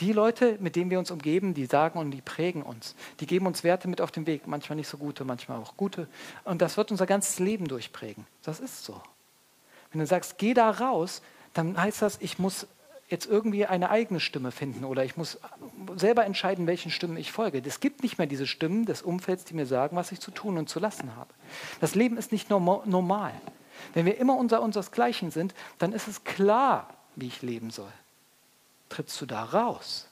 Die 0.00 0.12
Leute, 0.12 0.58
mit 0.60 0.76
denen 0.76 0.90
wir 0.90 0.98
uns 0.98 1.10
umgeben, 1.10 1.54
die 1.54 1.66
sagen 1.66 1.98
und 1.98 2.10
die 2.10 2.20
prägen 2.20 2.62
uns. 2.62 2.94
Die 3.20 3.26
geben 3.26 3.46
uns 3.46 3.64
Werte 3.64 3.88
mit 3.88 4.00
auf 4.00 4.10
den 4.10 4.26
Weg. 4.26 4.46
Manchmal 4.46 4.76
nicht 4.76 4.88
so 4.88 4.98
gute, 4.98 5.24
manchmal 5.24 5.58
auch 5.58 5.76
gute. 5.76 6.06
Und 6.44 6.60
das 6.60 6.76
wird 6.76 6.90
unser 6.90 7.06
ganzes 7.06 7.38
Leben 7.38 7.66
durchprägen. 7.66 8.26
Das 8.42 8.60
ist 8.60 8.84
so. 8.84 9.00
Wenn 9.90 10.00
du 10.00 10.06
sagst, 10.06 10.38
geh 10.38 10.54
da 10.54 10.70
raus, 10.70 11.22
dann 11.54 11.80
heißt 11.80 12.02
das, 12.02 12.18
ich 12.20 12.38
muss 12.38 12.66
jetzt 13.14 13.26
irgendwie 13.26 13.64
eine 13.64 13.90
eigene 13.90 14.18
Stimme 14.18 14.50
finden 14.50 14.84
oder 14.84 15.04
ich 15.04 15.16
muss 15.16 15.38
selber 15.96 16.24
entscheiden, 16.24 16.66
welchen 16.66 16.90
Stimmen 16.90 17.16
ich 17.16 17.30
folge. 17.30 17.62
Es 17.64 17.80
gibt 17.80 18.02
nicht 18.02 18.18
mehr 18.18 18.26
diese 18.26 18.46
Stimmen 18.46 18.84
des 18.84 19.02
Umfelds, 19.02 19.44
die 19.44 19.54
mir 19.54 19.66
sagen, 19.66 19.96
was 19.96 20.12
ich 20.12 20.20
zu 20.20 20.32
tun 20.32 20.58
und 20.58 20.68
zu 20.68 20.80
lassen 20.80 21.14
habe. 21.16 21.32
Das 21.80 21.94
Leben 21.94 22.16
ist 22.16 22.32
nicht 22.32 22.50
normal. 22.50 23.32
Wenn 23.92 24.04
wir 24.04 24.18
immer 24.18 24.36
unser 24.36 24.60
unseresgleichen 24.62 25.30
sind, 25.30 25.54
dann 25.78 25.92
ist 25.92 26.08
es 26.08 26.24
klar, 26.24 26.88
wie 27.14 27.28
ich 27.28 27.42
leben 27.42 27.70
soll. 27.70 27.92
Trittst 28.88 29.20
du 29.20 29.26
da 29.26 29.44
raus, 29.44 30.08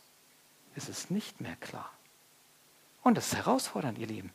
ist 0.77 0.89
es 0.89 1.11
nicht 1.11 1.41
mehr 1.41 1.57
klar. 1.57 1.91
Und 3.03 3.17
das 3.17 3.29
ist 3.29 3.37
herausfordernd, 3.37 3.99
ihr 3.99 4.07
Lieben. 4.07 4.31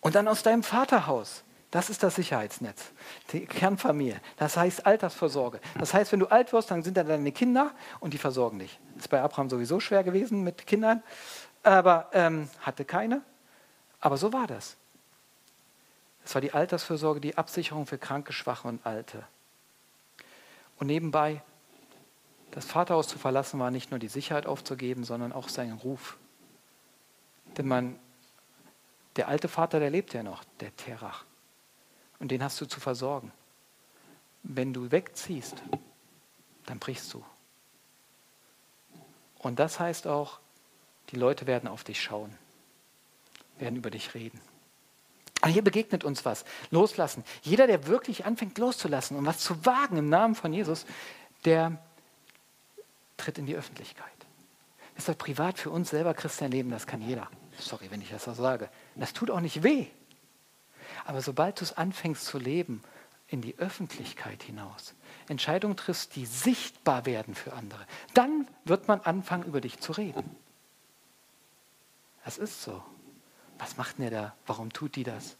Und 0.00 0.14
dann 0.14 0.26
aus 0.26 0.42
deinem 0.42 0.62
Vaterhaus. 0.62 1.44
Das 1.72 1.88
ist 1.88 2.02
das 2.02 2.16
Sicherheitsnetz, 2.16 2.92
die 3.32 3.46
Kernfamilie. 3.46 4.20
Das 4.36 4.58
heißt 4.58 4.84
Altersvorsorge. 4.84 5.58
Das 5.78 5.94
heißt, 5.94 6.12
wenn 6.12 6.20
du 6.20 6.26
alt 6.26 6.52
wirst, 6.52 6.70
dann 6.70 6.82
sind 6.82 6.98
da 6.98 7.02
deine 7.02 7.32
Kinder 7.32 7.70
und 7.98 8.12
die 8.12 8.18
versorgen 8.18 8.58
dich. 8.58 8.78
Ist 8.98 9.08
bei 9.08 9.22
Abraham 9.22 9.48
sowieso 9.48 9.80
schwer 9.80 10.04
gewesen 10.04 10.44
mit 10.44 10.66
Kindern, 10.66 11.02
aber 11.62 12.10
ähm, 12.12 12.50
hatte 12.60 12.84
keine. 12.84 13.22
Aber 14.00 14.18
so 14.18 14.34
war 14.34 14.46
das. 14.46 14.76
Es 16.26 16.34
war 16.34 16.42
die 16.42 16.52
Altersvorsorge, 16.52 17.22
die 17.22 17.38
Absicherung 17.38 17.86
für 17.86 17.96
Kranke, 17.96 18.34
Schwache 18.34 18.68
und 18.68 18.84
Alte. 18.84 19.24
Und 20.78 20.88
nebenbei, 20.88 21.42
das 22.50 22.66
Vaterhaus 22.66 23.08
zu 23.08 23.18
verlassen, 23.18 23.58
war 23.58 23.70
nicht 23.70 23.90
nur 23.90 23.98
die 23.98 24.08
Sicherheit 24.08 24.44
aufzugeben, 24.44 25.04
sondern 25.04 25.32
auch 25.32 25.48
seinen 25.48 25.78
Ruf. 25.78 26.18
Denn 27.56 27.66
man, 27.66 27.98
der 29.16 29.28
alte 29.28 29.48
Vater, 29.48 29.80
der 29.80 29.88
lebt 29.88 30.12
ja 30.12 30.22
noch, 30.22 30.44
der 30.60 30.76
Terach 30.76 31.24
und 32.22 32.28
den 32.28 32.42
hast 32.42 32.60
du 32.60 32.66
zu 32.66 32.78
versorgen. 32.78 33.32
Wenn 34.44 34.72
du 34.72 34.92
wegziehst, 34.92 35.56
dann 36.66 36.78
brichst 36.78 37.12
du. 37.12 37.24
Und 39.40 39.58
das 39.58 39.80
heißt 39.80 40.06
auch, 40.06 40.38
die 41.10 41.16
Leute 41.16 41.48
werden 41.48 41.68
auf 41.68 41.82
dich 41.82 42.00
schauen, 42.00 42.32
werden 43.58 43.74
über 43.74 43.90
dich 43.90 44.14
reden. 44.14 44.40
Aber 45.40 45.50
hier 45.50 45.62
begegnet 45.62 46.04
uns 46.04 46.24
was. 46.24 46.44
Loslassen. 46.70 47.24
Jeder, 47.42 47.66
der 47.66 47.88
wirklich 47.88 48.24
anfängt 48.24 48.56
loszulassen 48.56 49.16
und 49.16 49.26
was 49.26 49.38
zu 49.38 49.66
wagen 49.66 49.96
im 49.96 50.08
Namen 50.08 50.36
von 50.36 50.52
Jesus, 50.52 50.86
der 51.44 51.76
tritt 53.16 53.38
in 53.38 53.46
die 53.46 53.56
Öffentlichkeit. 53.56 54.06
ist 54.96 55.08
doch 55.08 55.18
privat 55.18 55.58
für 55.58 55.70
uns 55.70 55.90
selber 55.90 56.14
Christian 56.14 56.52
leben, 56.52 56.70
das 56.70 56.86
kann 56.86 57.02
jeder. 57.02 57.28
Sorry, 57.58 57.90
wenn 57.90 58.00
ich 58.00 58.10
das 58.10 58.24
so 58.24 58.32
sage. 58.32 58.70
Das 58.94 59.12
tut 59.12 59.28
auch 59.28 59.40
nicht 59.40 59.64
weh. 59.64 59.88
Aber 61.04 61.20
sobald 61.20 61.60
du 61.60 61.64
es 61.64 61.76
anfängst 61.76 62.24
zu 62.24 62.38
leben, 62.38 62.82
in 63.28 63.40
die 63.40 63.58
Öffentlichkeit 63.58 64.42
hinaus, 64.42 64.94
Entscheidungen 65.28 65.76
triffst, 65.76 66.16
die 66.16 66.26
sichtbar 66.26 67.06
werden 67.06 67.34
für 67.34 67.52
andere, 67.54 67.86
dann 68.14 68.46
wird 68.64 68.88
man 68.88 69.00
anfangen, 69.00 69.44
über 69.44 69.60
dich 69.60 69.80
zu 69.80 69.92
reden. 69.92 70.36
Das 72.24 72.38
ist 72.38 72.62
so. 72.62 72.82
Was 73.58 73.76
macht 73.76 73.98
denn 73.98 74.10
der 74.10 74.22
da? 74.22 74.36
Warum 74.46 74.72
tut 74.72 74.96
die 74.96 75.04
das? 75.04 75.36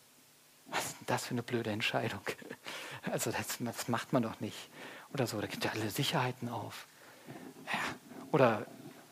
Was 0.66 0.86
ist 0.86 1.00
denn 1.00 1.06
das 1.06 1.26
für 1.26 1.32
eine 1.32 1.42
blöde 1.42 1.70
Entscheidung? 1.70 2.20
Also 3.10 3.32
das, 3.32 3.58
das 3.58 3.88
macht 3.88 4.12
man 4.12 4.22
doch 4.22 4.38
nicht. 4.38 4.70
Oder 5.12 5.26
so, 5.26 5.40
da 5.40 5.48
gibt 5.48 5.64
ja 5.64 5.72
alle 5.72 5.90
Sicherheiten 5.90 6.48
auf. 6.48 6.86
Ja. 7.66 7.80
Oder 8.30 8.64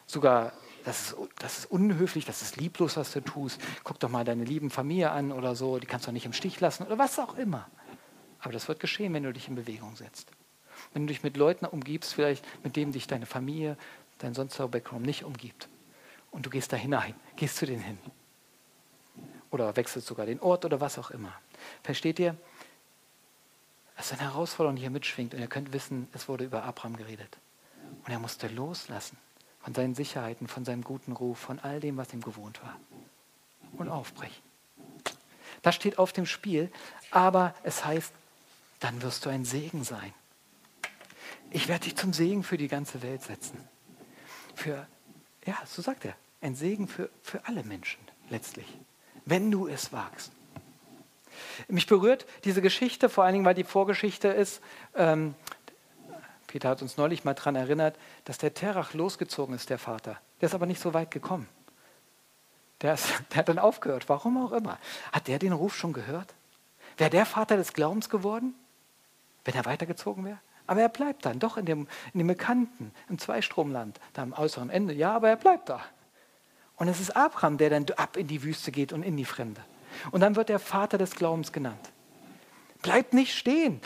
sogar 0.07 0.52
das 0.85 1.13
ist, 1.13 1.17
das 1.39 1.59
ist 1.59 1.71
unhöflich, 1.71 2.25
das 2.25 2.43
ist 2.43 2.57
lieblos, 2.57 2.97
was 2.97 3.13
du 3.13 3.21
tust. 3.21 3.61
Guck 3.85 3.99
doch 4.01 4.09
mal 4.09 4.25
deine 4.25 4.45
lieben 4.45 4.71
Familie 4.71 5.11
an 5.11 5.33
oder 5.33 5.55
so, 5.55 5.79
die 5.79 5.87
kannst 5.87 6.07
du 6.07 6.13
nicht 6.13 6.27
im 6.27 6.33
Stich 6.33 6.61
lassen 6.61 6.85
oder 6.85 6.99
was 6.99 7.19
auch 7.19 7.37
immer. 7.37 7.69
Aber 8.41 8.53
das 8.53 8.69
wird 8.69 8.81
geschehen, 8.81 9.13
wenn 9.13 9.23
du 9.23 9.33
dich 9.33 9.49
in 9.49 9.55
Bewegung 9.55 9.97
setzt. 9.97 10.31
Wenn 10.93 11.07
du 11.07 11.13
dich 11.13 11.23
mit 11.23 11.37
Leuten 11.37 11.67
umgibst, 11.67 12.15
vielleicht 12.15 12.45
mit 12.65 12.77
denen 12.77 12.93
dich 12.93 13.07
deine 13.07 13.27
Familie, 13.27 13.77
dein 14.19 14.35
sonstiger 14.35 14.69
Background 14.69 15.05
nicht 15.05 15.25
umgibt. 15.25 15.69
Und 16.31 16.47
du 16.47 16.51
gehst 16.51 16.73
da 16.73 16.77
hinein, 16.77 17.15
gehst 17.37 17.57
zu 17.57 17.67
denen 17.67 17.83
hin. 17.83 17.99
Oder 19.51 19.77
wechselst 19.77 20.07
sogar 20.07 20.27
den 20.27 20.41
Ort 20.41 20.65
oder 20.65 20.81
was 20.81 20.99
auch 20.99 21.11
immer. 21.11 21.33
Versteht 21.83 22.19
ihr? 22.19 22.37
Es 23.97 24.07
ist 24.07 24.13
eine 24.13 24.31
Herausforderung, 24.31 24.77
die 24.77 24.83
hier 24.83 24.91
mitschwingt. 24.91 25.35
Und 25.35 25.41
ihr 25.41 25.49
könnt 25.49 25.73
wissen, 25.73 26.09
es 26.15 26.29
wurde 26.29 26.45
über 26.45 26.63
Abraham 26.63 26.97
geredet. 26.97 27.37
Und 28.07 28.13
er 28.13 28.19
musste 28.19 28.49
loslassen 28.49 29.19
von 29.62 29.75
seinen 29.75 29.95
Sicherheiten, 29.95 30.47
von 30.47 30.64
seinem 30.64 30.83
guten 30.83 31.12
Ruf, 31.12 31.38
von 31.38 31.59
all 31.59 31.81
dem, 31.81 31.97
was 31.97 32.12
ihm 32.12 32.23
gewohnt 32.23 32.62
war. 32.62 32.76
Und 33.76 33.88
aufbrechen. 33.88 34.43
Das 35.62 35.75
steht 35.75 35.99
auf 35.99 36.12
dem 36.12 36.26
Spiel, 36.26 36.71
aber 37.11 37.55
es 37.62 37.85
heißt, 37.85 38.12
dann 38.81 39.02
wirst 39.02 39.26
du 39.26 39.31
ein 39.31 39.45
Segen 39.45 39.85
sein. 39.85 40.12
Ich 41.50 41.69
werde 41.69 41.85
dich 41.85 41.97
zum 41.97 42.12
Segen 42.12 42.43
für 42.43 42.57
die 42.57 42.69
ganze 42.69 43.02
Welt 43.02 43.23
setzen. 43.23 43.59
Für, 44.55 44.87
ja, 45.47 45.57
so 45.67 45.83
sagt 45.83 46.05
er, 46.05 46.14
ein 46.40 46.55
Segen 46.55 46.88
für, 46.88 47.11
für 47.23 47.47
alle 47.47 47.62
Menschen 47.62 48.00
letztlich, 48.31 48.67
wenn 49.26 49.50
du 49.50 49.67
es 49.67 49.93
wagst. 49.93 50.33
Mich 51.69 51.87
berührt 51.87 52.26
diese 52.45 52.62
Geschichte, 52.62 53.09
vor 53.09 53.25
allen 53.25 53.35
Dingen, 53.35 53.45
weil 53.45 53.55
die 53.55 53.64
Vorgeschichte 53.64 54.29
ist, 54.29 54.61
ähm, 54.95 55.35
Peter 56.50 56.69
hat 56.69 56.83
uns 56.83 56.97
neulich 56.97 57.25
mal 57.25 57.35
daran 57.35 57.54
erinnert, 57.54 57.97
dass 58.25 58.38
der 58.38 58.52
Terach 58.52 58.92
losgezogen 58.92 59.54
ist, 59.54 59.71
der 59.71 59.78
Vater. 59.78 60.19
Der 60.40 60.49
ist 60.49 60.54
aber 60.54 60.66
nicht 60.66 60.80
so 60.80 60.92
weit 60.95 61.12
gekommen. 61.12 61.49
Der, 62.80 62.95
ist, 62.95 63.09
der 63.30 63.38
hat 63.38 63.49
dann 63.49 63.61
aufgehört, 63.61 64.09
warum 64.09 64.37
auch 64.37 64.50
immer. 64.50 64.78
Hat 65.12 65.28
der 65.28 65.38
den 65.38 65.52
Ruf 65.52 65.76
schon 65.76 65.92
gehört? 65.92 66.35
Wäre 66.99 67.09
der 67.09 67.25
Vater 67.25 67.57
des 67.57 67.73
Glaubens 67.73 68.09
geworden, 68.09 68.54
wenn 69.45 69.54
er 69.54 69.64
weitergezogen 69.64 70.25
wäre? 70.25 70.38
Aber 70.66 70.80
er 70.80 70.88
bleibt 70.88 71.25
dann 71.25 71.38
doch 71.38 71.57
in 71.57 71.66
dem, 71.66 71.87
in 72.12 72.19
dem 72.19 72.26
Bekannten, 72.26 72.92
im 73.09 73.19
Zweistromland, 73.19 74.00
da 74.12 74.23
am 74.23 74.33
äußeren 74.33 74.71
Ende. 74.71 74.92
Ja, 74.92 75.14
aber 75.14 75.28
er 75.28 75.37
bleibt 75.37 75.69
da. 75.69 75.80
Und 76.75 76.88
es 76.88 77.00
ist 77.00 77.16
Abraham, 77.16 77.59
der 77.59 77.71
dann 77.71 77.87
ab 77.97 78.16
in 78.16 78.26
die 78.26 78.42
Wüste 78.42 78.73
geht 78.73 78.92
und 78.92 79.04
in 79.04 79.16
die 79.16 79.25
Fremde. 79.25 79.64
Und 80.11 80.21
dann 80.21 80.35
wird 80.35 80.50
er 80.50 80.59
Vater 80.59 80.99
des 80.99 81.14
Glaubens 81.14 81.52
genannt. 81.52 81.92
Bleib 82.83 83.12
nicht 83.12 83.37
stehen. 83.37 83.80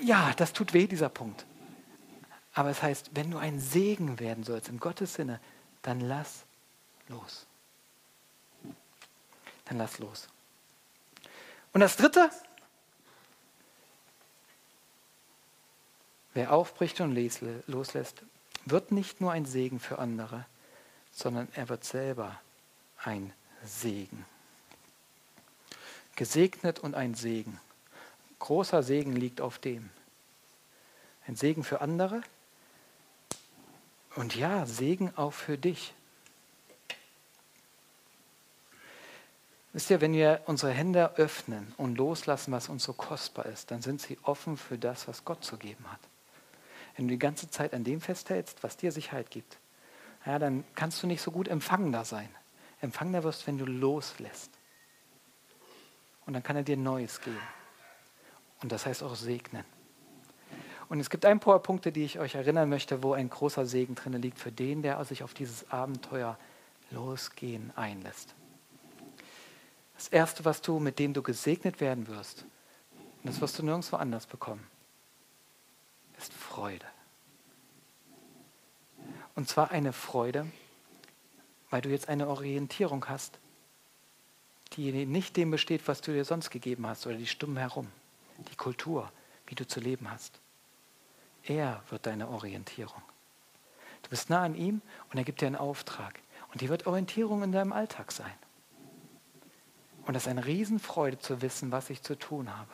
Ja, 0.00 0.32
das 0.34 0.52
tut 0.52 0.72
weh, 0.72 0.86
dieser 0.86 1.08
Punkt. 1.08 1.46
Aber 2.52 2.70
es 2.70 2.82
heißt, 2.82 3.10
wenn 3.14 3.30
du 3.30 3.38
ein 3.38 3.60
Segen 3.60 4.20
werden 4.20 4.44
sollst, 4.44 4.68
in 4.68 4.78
Gottes 4.78 5.14
Sinne, 5.14 5.40
dann 5.82 6.00
lass 6.00 6.44
los. 7.08 7.46
Dann 9.64 9.78
lass 9.78 9.98
los. 9.98 10.28
Und 11.72 11.80
das 11.80 11.96
Dritte, 11.96 12.30
wer 16.32 16.52
aufbricht 16.52 17.00
und 17.00 17.16
loslässt, 17.66 18.22
wird 18.64 18.92
nicht 18.92 19.20
nur 19.20 19.32
ein 19.32 19.46
Segen 19.46 19.80
für 19.80 19.98
andere, 19.98 20.46
sondern 21.10 21.48
er 21.54 21.68
wird 21.68 21.84
selber 21.84 22.40
ein 22.98 23.32
Segen. 23.64 24.24
Gesegnet 26.16 26.78
und 26.78 26.94
ein 26.94 27.14
Segen. 27.14 27.60
Großer 28.44 28.82
Segen 28.82 29.16
liegt 29.16 29.40
auf 29.40 29.58
dem. 29.58 29.88
Ein 31.26 31.34
Segen 31.34 31.64
für 31.64 31.80
andere 31.80 32.20
und 34.16 34.36
ja, 34.36 34.66
Segen 34.66 35.16
auch 35.16 35.32
für 35.32 35.56
dich. 35.56 35.94
Wisst 39.72 39.88
ihr, 39.88 40.02
wenn 40.02 40.12
wir 40.12 40.42
unsere 40.44 40.72
Hände 40.72 41.16
öffnen 41.16 41.72
und 41.78 41.96
loslassen, 41.96 42.52
was 42.52 42.68
uns 42.68 42.84
so 42.84 42.92
kostbar 42.92 43.46
ist, 43.46 43.70
dann 43.70 43.80
sind 43.80 44.02
sie 44.02 44.18
offen 44.24 44.58
für 44.58 44.76
das, 44.76 45.08
was 45.08 45.24
Gott 45.24 45.42
zu 45.42 45.56
geben 45.56 45.90
hat. 45.90 46.00
Wenn 46.96 47.08
du 47.08 47.14
die 47.14 47.18
ganze 47.18 47.48
Zeit 47.48 47.72
an 47.72 47.82
dem 47.82 48.02
festhältst, 48.02 48.62
was 48.62 48.76
dir 48.76 48.92
Sicherheit 48.92 49.30
gibt, 49.30 49.56
ja, 50.26 50.38
dann 50.38 50.64
kannst 50.74 51.02
du 51.02 51.06
nicht 51.06 51.22
so 51.22 51.30
gut 51.30 51.48
empfangender 51.48 52.04
sein. 52.04 52.28
Empfangender 52.82 53.24
wirst, 53.24 53.46
wenn 53.46 53.56
du 53.56 53.64
loslässt. 53.64 54.50
Und 56.26 56.34
dann 56.34 56.42
kann 56.42 56.56
er 56.56 56.62
dir 56.62 56.76
Neues 56.76 57.22
geben. 57.22 57.40
Und 58.62 58.72
das 58.72 58.86
heißt 58.86 59.02
auch 59.02 59.14
segnen. 59.14 59.64
Und 60.88 61.00
es 61.00 61.10
gibt 61.10 61.24
ein 61.24 61.40
paar 61.40 61.60
Punkte, 61.60 61.92
die 61.92 62.04
ich 62.04 62.18
euch 62.18 62.34
erinnern 62.34 62.68
möchte, 62.68 63.02
wo 63.02 63.14
ein 63.14 63.30
großer 63.30 63.66
Segen 63.66 63.94
drin 63.94 64.20
liegt 64.20 64.38
für 64.38 64.52
den, 64.52 64.82
der 64.82 65.02
sich 65.04 65.22
auf 65.22 65.34
dieses 65.34 65.70
Abenteuer 65.70 66.38
losgehen 66.90 67.72
einlässt. 67.76 68.34
Das 69.96 70.08
Erste, 70.08 70.44
was 70.44 70.60
du, 70.60 70.78
mit 70.78 70.98
dem 70.98 71.14
du 71.14 71.22
gesegnet 71.22 71.80
werden 71.80 72.08
wirst, 72.08 72.44
und 73.22 73.30
das 73.30 73.40
wirst 73.40 73.58
du 73.58 73.62
nirgendwo 73.62 73.96
anders 73.96 74.26
bekommen, 74.26 74.66
ist 76.18 76.32
Freude. 76.32 76.86
Und 79.34 79.48
zwar 79.48 79.70
eine 79.70 79.92
Freude, 79.92 80.46
weil 81.70 81.80
du 81.80 81.88
jetzt 81.88 82.08
eine 82.08 82.28
Orientierung 82.28 83.08
hast, 83.08 83.38
die 84.74 84.92
nicht 85.06 85.36
dem 85.36 85.50
besteht, 85.50 85.86
was 85.88 86.00
du 86.00 86.12
dir 86.12 86.24
sonst 86.24 86.50
gegeben 86.50 86.86
hast 86.86 87.06
oder 87.06 87.16
die 87.16 87.26
Stimmen 87.26 87.56
herum, 87.56 87.88
die 88.38 88.56
Kultur, 88.56 89.10
wie 89.46 89.54
du 89.54 89.66
zu 89.66 89.80
leben 89.80 90.10
hast. 90.10 90.40
Er 91.44 91.82
wird 91.90 92.06
deine 92.06 92.28
Orientierung. 92.28 93.02
Du 94.02 94.10
bist 94.10 94.30
nah 94.30 94.42
an 94.42 94.54
ihm 94.54 94.82
und 95.10 95.18
er 95.18 95.24
gibt 95.24 95.40
dir 95.40 95.46
einen 95.46 95.56
Auftrag. 95.56 96.20
Und 96.52 96.60
die 96.60 96.68
wird 96.68 96.86
Orientierung 96.86 97.42
in 97.42 97.52
deinem 97.52 97.72
Alltag 97.72 98.12
sein. 98.12 98.32
Und 100.06 100.14
das 100.14 100.24
ist 100.24 100.28
eine 100.28 100.44
Riesenfreude 100.44 101.18
zu 101.18 101.42
wissen, 101.42 101.72
was 101.72 101.90
ich 101.90 102.02
zu 102.02 102.16
tun 102.16 102.56
habe, 102.56 102.72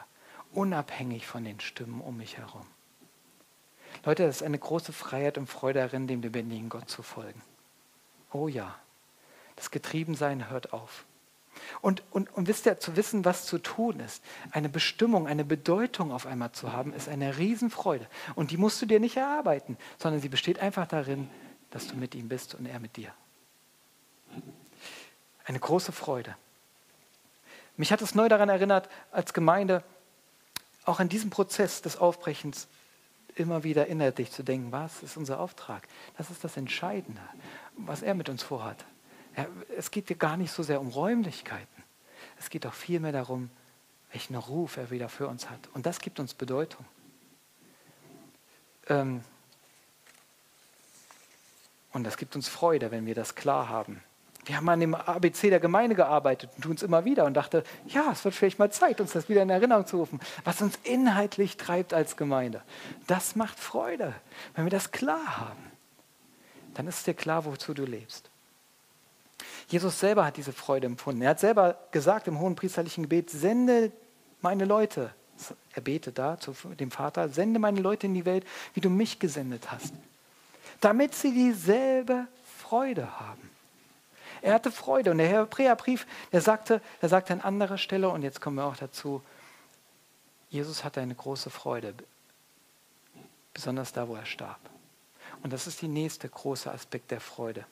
unabhängig 0.53 1.27
von 1.27 1.45
den 1.45 1.61
Stimmen 1.61 2.01
um 2.01 2.17
mich 2.17 2.39
herum. 2.39 2.67
Leute, 4.05 4.27
das 4.27 4.37
ist 4.37 4.43
eine 4.43 4.59
große 4.59 4.93
Freiheit 4.93 5.39
und 5.39 5.49
Freude 5.49 5.81
darin, 5.81 6.07
dem 6.07 6.23
lebendigen 6.23 6.69
Gott 6.69 6.89
zu 6.89 7.03
folgen. 7.03 7.43
Oh 8.33 8.49
ja, 8.49 8.77
das 9.57 9.71
Getriebensein 9.71 10.49
hört 10.51 10.73
auf. 10.73 11.05
Und, 11.81 12.03
und, 12.11 12.33
und 12.35 12.49
wisst 12.49 12.67
ihr, 12.67 12.79
zu 12.79 12.97
wissen, 12.97 13.25
was 13.25 13.47
zu 13.47 13.59
tun 13.59 14.01
ist, 14.01 14.23
eine 14.51 14.69
Bestimmung, 14.69 15.27
eine 15.27 15.45
Bedeutung 15.45 16.13
auf 16.13 16.27
einmal 16.27 16.53
zu 16.53 16.73
haben, 16.73 16.93
ist 16.93 17.09
eine 17.09 17.39
Riesenfreude. 17.39 18.07
Und 18.35 18.51
die 18.51 18.57
musst 18.57 18.81
du 18.83 18.87
dir 18.87 19.01
nicht 19.01 19.17
erarbeiten, 19.17 19.77
sondern 19.99 20.21
sie 20.21 20.29
besteht 20.29 20.59
einfach 20.59 20.87
darin, 20.87 21.29
dass 21.71 21.87
du 21.87 21.97
mit 21.97 22.15
ihm 22.15 22.29
bist 22.29 22.55
und 22.55 22.67
er 22.67 22.81
mit 22.81 22.97
dir. 22.97 23.13
Eine 25.45 25.59
große 25.59 25.93
Freude. 25.93 26.37
Mich 27.77 27.93
hat 27.93 28.03
es 28.03 28.15
neu 28.15 28.29
daran 28.29 28.49
erinnert, 28.49 28.89
als 29.11 29.33
Gemeinde 29.33 29.83
auch 30.85 31.01
in 31.01 31.09
diesem 31.09 31.31
Prozess 31.31 31.83
des 31.83 31.97
Aufbrechens 31.97 32.69
immer 33.37 33.65
wieder 33.65 33.87
innerlich 33.87 34.31
zu 34.31 34.43
denken, 34.43 34.73
was 34.73 35.03
ist 35.03 35.17
unser 35.17 35.41
Auftrag? 35.41 35.87
Das 36.19 36.31
ist 36.31 36.45
das 36.45 36.57
Entscheidende, 36.57 37.23
was 37.77 38.03
er 38.03 38.15
mit 38.15 38.29
uns 38.29 38.43
vorhat. 38.43 38.85
Es 39.77 39.91
geht 39.91 40.09
dir 40.09 40.17
gar 40.17 40.37
nicht 40.37 40.53
so 40.53 40.63
sehr 40.63 40.81
um 40.81 40.89
Räumlichkeiten. 40.89 41.83
Es 42.39 42.51
geht 42.51 42.67
auch 42.67 42.75
vielmehr 42.75 43.13
darum, 43.13 43.51
welchen 44.13 44.35
Ruf 44.35 44.77
er 44.77 44.91
wieder 44.91 45.09
für 45.09 45.29
uns 45.29 45.49
hat. 45.49 45.69
Und 45.75 45.87
das 45.87 46.01
gibt 46.01 46.19
uns 46.19 46.35
Bedeutung. 46.35 46.85
Ähm, 48.89 49.23
und 51.93 52.05
das 52.05 52.17
gibt 52.17 52.37
uns 52.37 52.49
Freude, 52.49 52.91
wenn 52.91 53.07
wir 53.07 53.15
das 53.15 53.35
klar 53.35 53.69
haben. 53.69 54.03
Wir 54.47 54.57
haben 54.57 54.69
an 54.69 54.81
dem 54.81 54.95
ABC 54.95 55.51
der 55.51 55.61
Gemeinde 55.61 55.95
gearbeitet 55.95 56.51
und 56.57 56.63
tun 56.63 56.75
es 56.75 56.83
immer 56.83 57.05
wieder 57.05 57.25
und 57.25 57.35
dachte, 57.35 57.63
ja, 57.87 58.11
es 58.11 58.25
wird 58.25 58.35
vielleicht 58.35 58.59
mal 58.59 58.73
Zeit, 58.73 59.01
uns 59.01 59.13
das 59.13 59.29
wieder 59.29 59.43
in 59.43 59.51
Erinnerung 59.51 59.87
zu 59.87 59.99
rufen, 59.99 60.19
was 60.45 60.63
uns 60.63 60.79
inhaltlich 60.83 61.57
treibt 61.57 61.93
als 61.93 62.17
Gemeinde. 62.17 62.63
Das 63.07 63.37
macht 63.37 63.59
Freude. 63.59 64.15
Wenn 64.55 64.65
wir 64.65 64.71
das 64.71 64.93
klar 64.93 65.39
haben, 65.39 65.71
dann 66.75 66.87
ist 66.87 67.07
dir 67.07 67.15
klar, 67.15 67.45
wozu 67.45 67.75
du 67.75 67.85
lebst. 67.85 68.30
Jesus 69.71 70.01
selber 70.01 70.25
hat 70.25 70.37
diese 70.37 70.53
Freude 70.53 70.87
empfunden. 70.87 71.23
Er 71.23 71.31
hat 71.31 71.41
selber 71.41 71.79
gesagt 71.93 72.27
im 72.27 72.41
hohen 72.41 72.57
priesterlichen 72.57 73.05
Gebet, 73.05 73.31
sende 73.31 73.93
meine 74.41 74.65
Leute, 74.65 75.15
er 75.73 75.83
betet 75.83 76.19
da 76.19 76.39
zu 76.39 76.53
dem 76.79 76.91
Vater, 76.91 77.29
sende 77.29 77.61
meine 77.61 77.81
Leute 77.81 78.07
in 78.07 78.15
die 78.15 78.25
Welt, 78.25 78.45
wie 78.75 78.81
du 78.81 78.91
mich 78.91 79.21
gesendet 79.21 79.71
hast, 79.71 79.95
damit 80.81 81.15
sie 81.15 81.33
dieselbe 81.33 82.27
Freude 82.59 83.21
haben. 83.21 83.49
Er 84.43 84.55
hatte 84.55 84.73
Freude 84.73 85.13
und 85.13 85.19
der 85.19 85.29
Hebräerbrief, 85.29 86.07
der 86.33 86.41
sagte, 86.41 86.81
der 87.01 87.09
sagte 87.09 87.33
an 87.33 87.41
anderer 87.41 87.79
Stelle, 87.79 88.09
und 88.09 88.23
jetzt 88.23 88.41
kommen 88.41 88.57
wir 88.57 88.65
auch 88.65 88.77
dazu, 88.77 89.23
Jesus 90.49 90.83
hatte 90.83 91.01
eine 91.01 91.15
große 91.15 91.49
Freude, 91.49 91.95
besonders 93.55 93.93
da, 93.93 94.09
wo 94.09 94.17
er 94.17 94.27
starb. 94.27 94.59
Und 95.43 95.53
das 95.53 95.69
ist 95.69 95.81
die 95.81 95.89
nächste 95.89 96.29
große 96.29 96.71
Aspekt 96.71 97.13
der 97.13 97.21
Freude. 97.21 97.65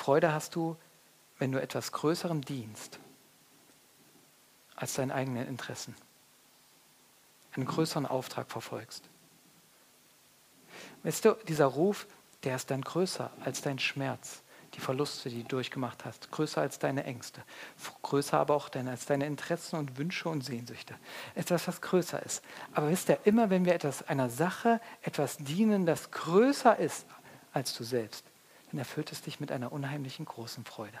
Freude 0.00 0.32
hast 0.32 0.54
du, 0.54 0.78
wenn 1.38 1.52
du 1.52 1.60
etwas 1.60 1.92
Größerem 1.92 2.40
dienst 2.40 2.98
als 4.74 4.94
deinen 4.94 5.10
eigenen 5.10 5.46
Interessen, 5.46 5.94
einen 7.52 7.66
größeren 7.66 8.06
Auftrag 8.06 8.50
verfolgst. 8.50 9.04
Weißt 11.02 11.26
du, 11.26 11.36
dieser 11.46 11.66
Ruf, 11.66 12.06
der 12.44 12.56
ist 12.56 12.70
dann 12.70 12.80
größer 12.80 13.30
als 13.44 13.60
dein 13.60 13.78
Schmerz, 13.78 14.40
die 14.72 14.80
Verluste, 14.80 15.28
die 15.28 15.42
du 15.42 15.48
durchgemacht 15.48 16.06
hast, 16.06 16.30
größer 16.30 16.62
als 16.62 16.78
deine 16.78 17.04
Ängste, 17.04 17.42
größer 18.00 18.38
aber 18.38 18.54
auch 18.54 18.70
als 18.74 19.04
deine 19.04 19.26
Interessen 19.26 19.76
und 19.76 19.98
Wünsche 19.98 20.30
und 20.30 20.42
Sehnsüchte. 20.42 20.94
Etwas, 21.34 21.68
was 21.68 21.82
größer 21.82 22.22
ist. 22.22 22.42
Aber 22.72 22.88
wisst 22.88 23.10
ihr, 23.10 23.18
immer 23.24 23.50
wenn 23.50 23.66
wir 23.66 23.74
etwas, 23.74 24.02
einer 24.08 24.30
Sache 24.30 24.80
etwas 25.02 25.36
dienen, 25.36 25.84
das 25.84 26.10
größer 26.10 26.78
ist 26.78 27.04
als 27.52 27.74
du 27.74 27.84
selbst, 27.84 28.29
dann 28.70 28.78
erfüllt 28.78 29.10
es 29.12 29.22
dich 29.22 29.40
mit 29.40 29.50
einer 29.50 29.72
unheimlichen 29.72 30.24
großen 30.24 30.64
Freude. 30.64 30.98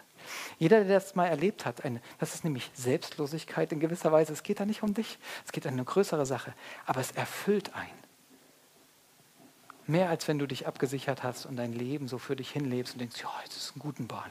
Jeder, 0.58 0.84
der 0.84 0.98
das 0.98 1.14
mal 1.14 1.26
erlebt 1.26 1.64
hat, 1.64 1.84
eine, 1.84 2.00
das 2.18 2.34
ist 2.34 2.44
nämlich 2.44 2.70
Selbstlosigkeit 2.74 3.72
in 3.72 3.80
gewisser 3.80 4.10
Weise. 4.10 4.32
Es 4.32 4.42
geht 4.42 4.60
da 4.60 4.66
nicht 4.66 4.82
um 4.82 4.94
dich, 4.94 5.18
es 5.44 5.52
geht 5.52 5.66
um 5.66 5.72
eine 5.72 5.84
größere 5.84 6.26
Sache, 6.26 6.52
aber 6.86 7.00
es 7.00 7.12
erfüllt 7.12 7.74
einen. 7.74 8.00
Mehr 9.86 10.08
als 10.08 10.28
wenn 10.28 10.38
du 10.38 10.46
dich 10.46 10.66
abgesichert 10.66 11.22
hast 11.22 11.46
und 11.46 11.56
dein 11.56 11.72
Leben 11.72 12.08
so 12.08 12.18
für 12.18 12.36
dich 12.36 12.50
hinlebst 12.50 12.94
und 12.94 13.00
denkst, 13.00 13.20
ja, 13.20 13.30
jetzt 13.44 13.56
ist 13.56 13.76
ein 13.76 13.80
guten 13.80 14.06
Bahn. 14.06 14.30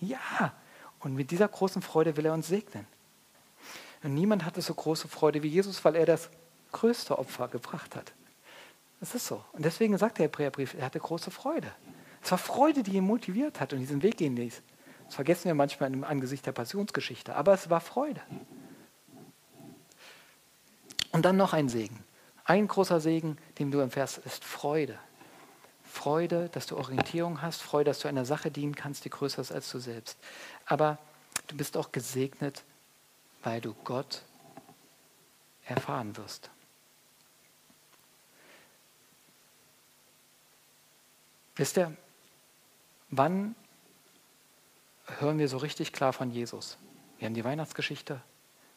Ja, 0.00 0.52
und 1.00 1.14
mit 1.14 1.30
dieser 1.30 1.48
großen 1.48 1.82
Freude 1.82 2.16
will 2.16 2.26
er 2.26 2.32
uns 2.32 2.48
segnen. 2.48 2.86
Und 4.02 4.14
niemand 4.14 4.44
hatte 4.44 4.62
so 4.62 4.74
große 4.74 5.08
Freude 5.08 5.42
wie 5.42 5.48
Jesus, 5.48 5.84
weil 5.84 5.94
er 5.96 6.06
das 6.06 6.28
größte 6.72 7.18
Opfer 7.18 7.48
gebracht 7.48 7.94
hat. 7.94 8.12
Das 9.00 9.14
ist 9.14 9.26
so. 9.26 9.44
Und 9.52 9.64
deswegen 9.64 9.96
sagt 9.98 10.18
der 10.18 10.26
Hebräerbrief, 10.26 10.74
er 10.74 10.86
hatte 10.86 10.98
große 10.98 11.30
Freude. 11.30 11.72
Es 12.22 12.30
war 12.30 12.38
Freude, 12.38 12.82
die 12.82 12.96
ihn 12.96 13.04
motiviert 13.04 13.60
hat 13.60 13.72
und 13.72 13.80
diesen 13.80 14.02
Weg 14.02 14.16
gehen 14.16 14.36
ließ. 14.36 14.62
Das 15.06 15.14
vergessen 15.14 15.46
wir 15.46 15.54
manchmal 15.54 15.92
im 15.92 16.04
Angesicht 16.04 16.46
der 16.46 16.52
Passionsgeschichte, 16.52 17.34
aber 17.34 17.52
es 17.52 17.68
war 17.68 17.80
Freude. 17.80 18.20
Und 21.10 21.24
dann 21.24 21.36
noch 21.36 21.52
ein 21.52 21.68
Segen. 21.68 22.02
Ein 22.44 22.66
großer 22.66 23.00
Segen, 23.00 23.36
den 23.58 23.70
du 23.70 23.80
empfährst, 23.80 24.18
ist 24.18 24.44
Freude. 24.44 24.98
Freude, 25.84 26.48
dass 26.48 26.66
du 26.66 26.78
Orientierung 26.78 27.42
hast, 27.42 27.60
Freude, 27.60 27.90
dass 27.90 27.98
du 27.98 28.08
einer 28.08 28.24
Sache 28.24 28.50
dienen 28.50 28.74
kannst, 28.74 29.04
die 29.04 29.10
größer 29.10 29.42
ist 29.42 29.52
als 29.52 29.70
du 29.70 29.78
selbst. 29.78 30.16
Aber 30.64 30.98
du 31.48 31.56
bist 31.56 31.76
auch 31.76 31.92
gesegnet, 31.92 32.64
weil 33.42 33.60
du 33.60 33.74
Gott 33.84 34.22
erfahren 35.66 36.16
wirst. 36.16 36.50
Wisst 41.56 41.76
ihr, 41.76 41.94
Wann 43.14 43.54
hören 45.18 45.38
wir 45.38 45.46
so 45.46 45.58
richtig 45.58 45.92
klar 45.92 46.14
von 46.14 46.30
Jesus? 46.30 46.78
Wir 47.18 47.26
haben 47.26 47.34
die 47.34 47.44
Weihnachtsgeschichte, 47.44 48.22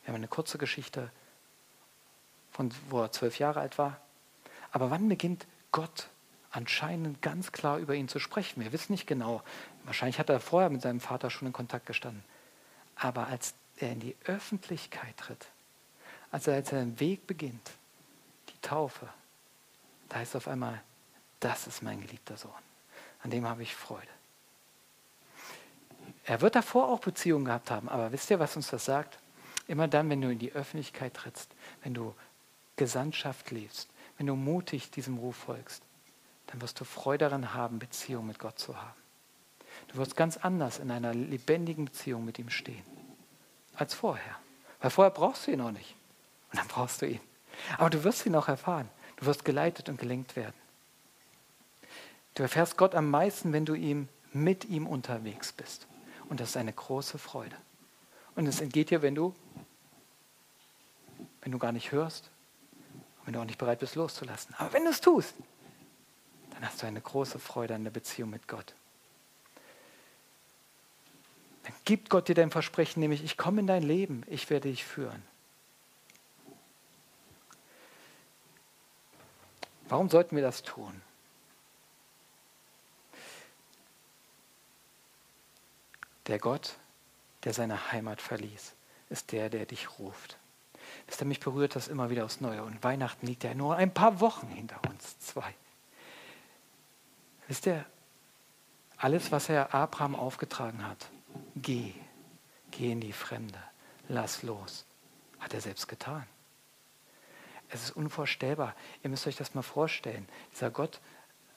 wir 0.03 0.07
haben 0.07 0.15
eine 0.15 0.27
kurze 0.27 0.57
Geschichte, 0.57 1.09
von 2.51 2.69
wo 2.89 3.01
er 3.01 3.13
zwölf 3.13 3.39
Jahre 3.39 3.61
alt 3.61 3.77
war. 3.77 4.01
Aber 4.73 4.91
wann 4.91 5.07
beginnt 5.07 5.47
Gott 5.71 6.09
anscheinend 6.51 7.21
ganz 7.21 7.53
klar 7.53 7.77
über 7.77 7.95
ihn 7.95 8.09
zu 8.09 8.19
sprechen? 8.19 8.61
Wir 8.61 8.73
wissen 8.73 8.91
nicht 8.91 9.07
genau. 9.07 9.41
Wahrscheinlich 9.85 10.19
hat 10.19 10.29
er 10.29 10.41
vorher 10.41 10.69
mit 10.69 10.81
seinem 10.81 10.99
Vater 10.99 11.29
schon 11.29 11.47
in 11.47 11.53
Kontakt 11.53 11.85
gestanden. 11.85 12.25
Aber 12.97 13.27
als 13.27 13.53
er 13.77 13.93
in 13.93 14.01
die 14.01 14.17
Öffentlichkeit 14.25 15.15
tritt, 15.15 15.47
als 16.29 16.45
er 16.47 16.61
seinen 16.65 16.99
Weg 16.99 17.25
beginnt, 17.25 17.71
die 18.49 18.59
Taufe, 18.61 19.07
da 20.09 20.17
heißt 20.17 20.35
auf 20.35 20.49
einmal, 20.49 20.81
das 21.39 21.67
ist 21.67 21.81
mein 21.83 22.01
geliebter 22.01 22.35
Sohn. 22.35 22.51
An 23.23 23.29
dem 23.29 23.47
habe 23.47 23.63
ich 23.63 23.73
Freude. 23.73 24.14
Er 26.25 26.41
wird 26.41 26.55
davor 26.55 26.89
auch 26.89 26.99
Beziehungen 26.99 27.45
gehabt 27.45 27.69
haben, 27.69 27.87
aber 27.87 28.11
wisst 28.11 28.29
ihr, 28.31 28.39
was 28.39 28.55
uns 28.55 28.69
das 28.69 28.85
sagt? 28.85 29.19
Immer 29.67 29.87
dann, 29.87 30.09
wenn 30.09 30.21
du 30.21 30.31
in 30.31 30.39
die 30.39 30.51
Öffentlichkeit 30.53 31.13
trittst, 31.13 31.49
wenn 31.83 31.93
du 31.93 32.13
Gesandtschaft 32.75 33.51
lebst, 33.51 33.89
wenn 34.17 34.27
du 34.27 34.35
mutig 34.35 34.91
diesem 34.91 35.17
Ruf 35.17 35.35
folgst, 35.35 35.83
dann 36.47 36.61
wirst 36.61 36.79
du 36.79 36.83
Freude 36.83 37.25
daran 37.25 37.53
haben, 37.53 37.79
Beziehung 37.79 38.27
mit 38.27 38.39
Gott 38.39 38.59
zu 38.59 38.75
haben. 38.75 38.93
Du 39.89 39.97
wirst 39.97 40.15
ganz 40.15 40.37
anders 40.37 40.79
in 40.79 40.91
einer 40.91 41.13
lebendigen 41.13 41.85
Beziehung 41.85 42.25
mit 42.25 42.39
ihm 42.39 42.49
stehen 42.49 42.83
als 43.75 43.93
vorher. 43.93 44.35
Weil 44.79 44.89
vorher 44.89 45.11
brauchst 45.11 45.47
du 45.47 45.51
ihn 45.51 45.59
noch 45.59 45.71
nicht. 45.71 45.95
Und 46.51 46.59
dann 46.59 46.67
brauchst 46.67 47.01
du 47.01 47.07
ihn. 47.07 47.19
Aber 47.77 47.89
du 47.89 48.03
wirst 48.03 48.25
ihn 48.25 48.31
noch 48.31 48.47
erfahren. 48.47 48.89
Du 49.17 49.25
wirst 49.25 49.45
geleitet 49.45 49.89
und 49.89 49.99
gelenkt 49.99 50.35
werden. 50.35 50.55
Du 52.35 52.43
erfährst 52.43 52.77
Gott 52.77 52.95
am 52.95 53.09
meisten, 53.09 53.53
wenn 53.53 53.65
du 53.65 53.73
ihm 53.73 54.09
mit 54.33 54.65
ihm 54.65 54.87
unterwegs 54.87 55.53
bist. 55.53 55.87
Und 56.29 56.39
das 56.39 56.49
ist 56.49 56.57
eine 56.57 56.73
große 56.73 57.17
Freude. 57.17 57.55
Und 58.35 58.47
es 58.47 58.61
entgeht 58.61 58.89
dir, 58.89 59.01
wenn 59.01 59.15
du, 59.15 59.33
wenn 61.41 61.51
du 61.51 61.59
gar 61.59 61.71
nicht 61.71 61.91
hörst, 61.91 62.29
wenn 63.25 63.33
du 63.33 63.39
auch 63.39 63.45
nicht 63.45 63.57
bereit 63.57 63.79
bist 63.79 63.95
loszulassen. 63.95 64.53
Aber 64.57 64.73
wenn 64.73 64.83
du 64.83 64.91
es 64.91 65.01
tust, 65.01 65.33
dann 66.51 66.65
hast 66.65 66.81
du 66.81 66.87
eine 66.87 67.01
große 67.01 67.39
Freude 67.39 67.75
an 67.75 67.83
der 67.83 67.91
Beziehung 67.91 68.29
mit 68.29 68.47
Gott. 68.47 68.73
Dann 71.63 71.73
gibt 71.83 72.09
Gott 72.09 72.27
dir 72.27 72.35
dein 72.35 72.51
Versprechen, 72.51 72.99
nämlich 72.99 73.23
ich 73.23 73.37
komme 73.37 73.61
in 73.61 73.67
dein 73.67 73.83
Leben, 73.83 74.23
ich 74.27 74.49
werde 74.49 74.69
dich 74.69 74.85
führen. 74.85 75.23
Warum 79.87 80.09
sollten 80.09 80.35
wir 80.35 80.43
das 80.43 80.63
tun? 80.63 81.01
Der 86.27 86.39
Gott, 86.39 86.75
der 87.43 87.53
seine 87.53 87.91
Heimat 87.91 88.21
verließ, 88.21 88.73
ist 89.09 89.31
der, 89.31 89.49
der 89.49 89.65
dich 89.65 89.99
ruft. 89.99 90.37
Wisst 91.07 91.21
ihr, 91.21 91.25
mich 91.25 91.39
berührt 91.39 91.75
das 91.75 91.87
immer 91.87 92.09
wieder 92.09 92.25
aufs 92.25 92.41
Neue. 92.41 92.63
Und 92.63 92.83
Weihnachten 92.83 93.27
liegt 93.27 93.43
ja 93.43 93.53
nur 93.53 93.75
ein 93.75 93.93
paar 93.93 94.19
Wochen 94.19 94.47
hinter 94.47 94.79
uns, 94.89 95.19
zwei. 95.19 95.53
Wisst 97.47 97.67
ihr, 97.67 97.85
alles, 98.97 99.31
was 99.31 99.49
er 99.49 99.73
Abraham 99.73 100.15
aufgetragen 100.15 100.87
hat, 100.87 101.09
geh, 101.55 101.93
geh 102.71 102.91
in 102.91 103.01
die 103.01 103.13
Fremde, 103.13 103.61
lass 104.07 104.41
los, 104.41 104.85
hat 105.39 105.53
er 105.53 105.61
selbst 105.61 105.87
getan. 105.87 106.25
Es 107.69 107.83
ist 107.83 107.91
unvorstellbar. 107.91 108.75
Ihr 109.03 109.09
müsst 109.09 109.27
euch 109.27 109.35
das 109.35 109.55
mal 109.55 109.63
vorstellen. 109.63 110.27
Dieser 110.53 110.69
Gott 110.69 111.01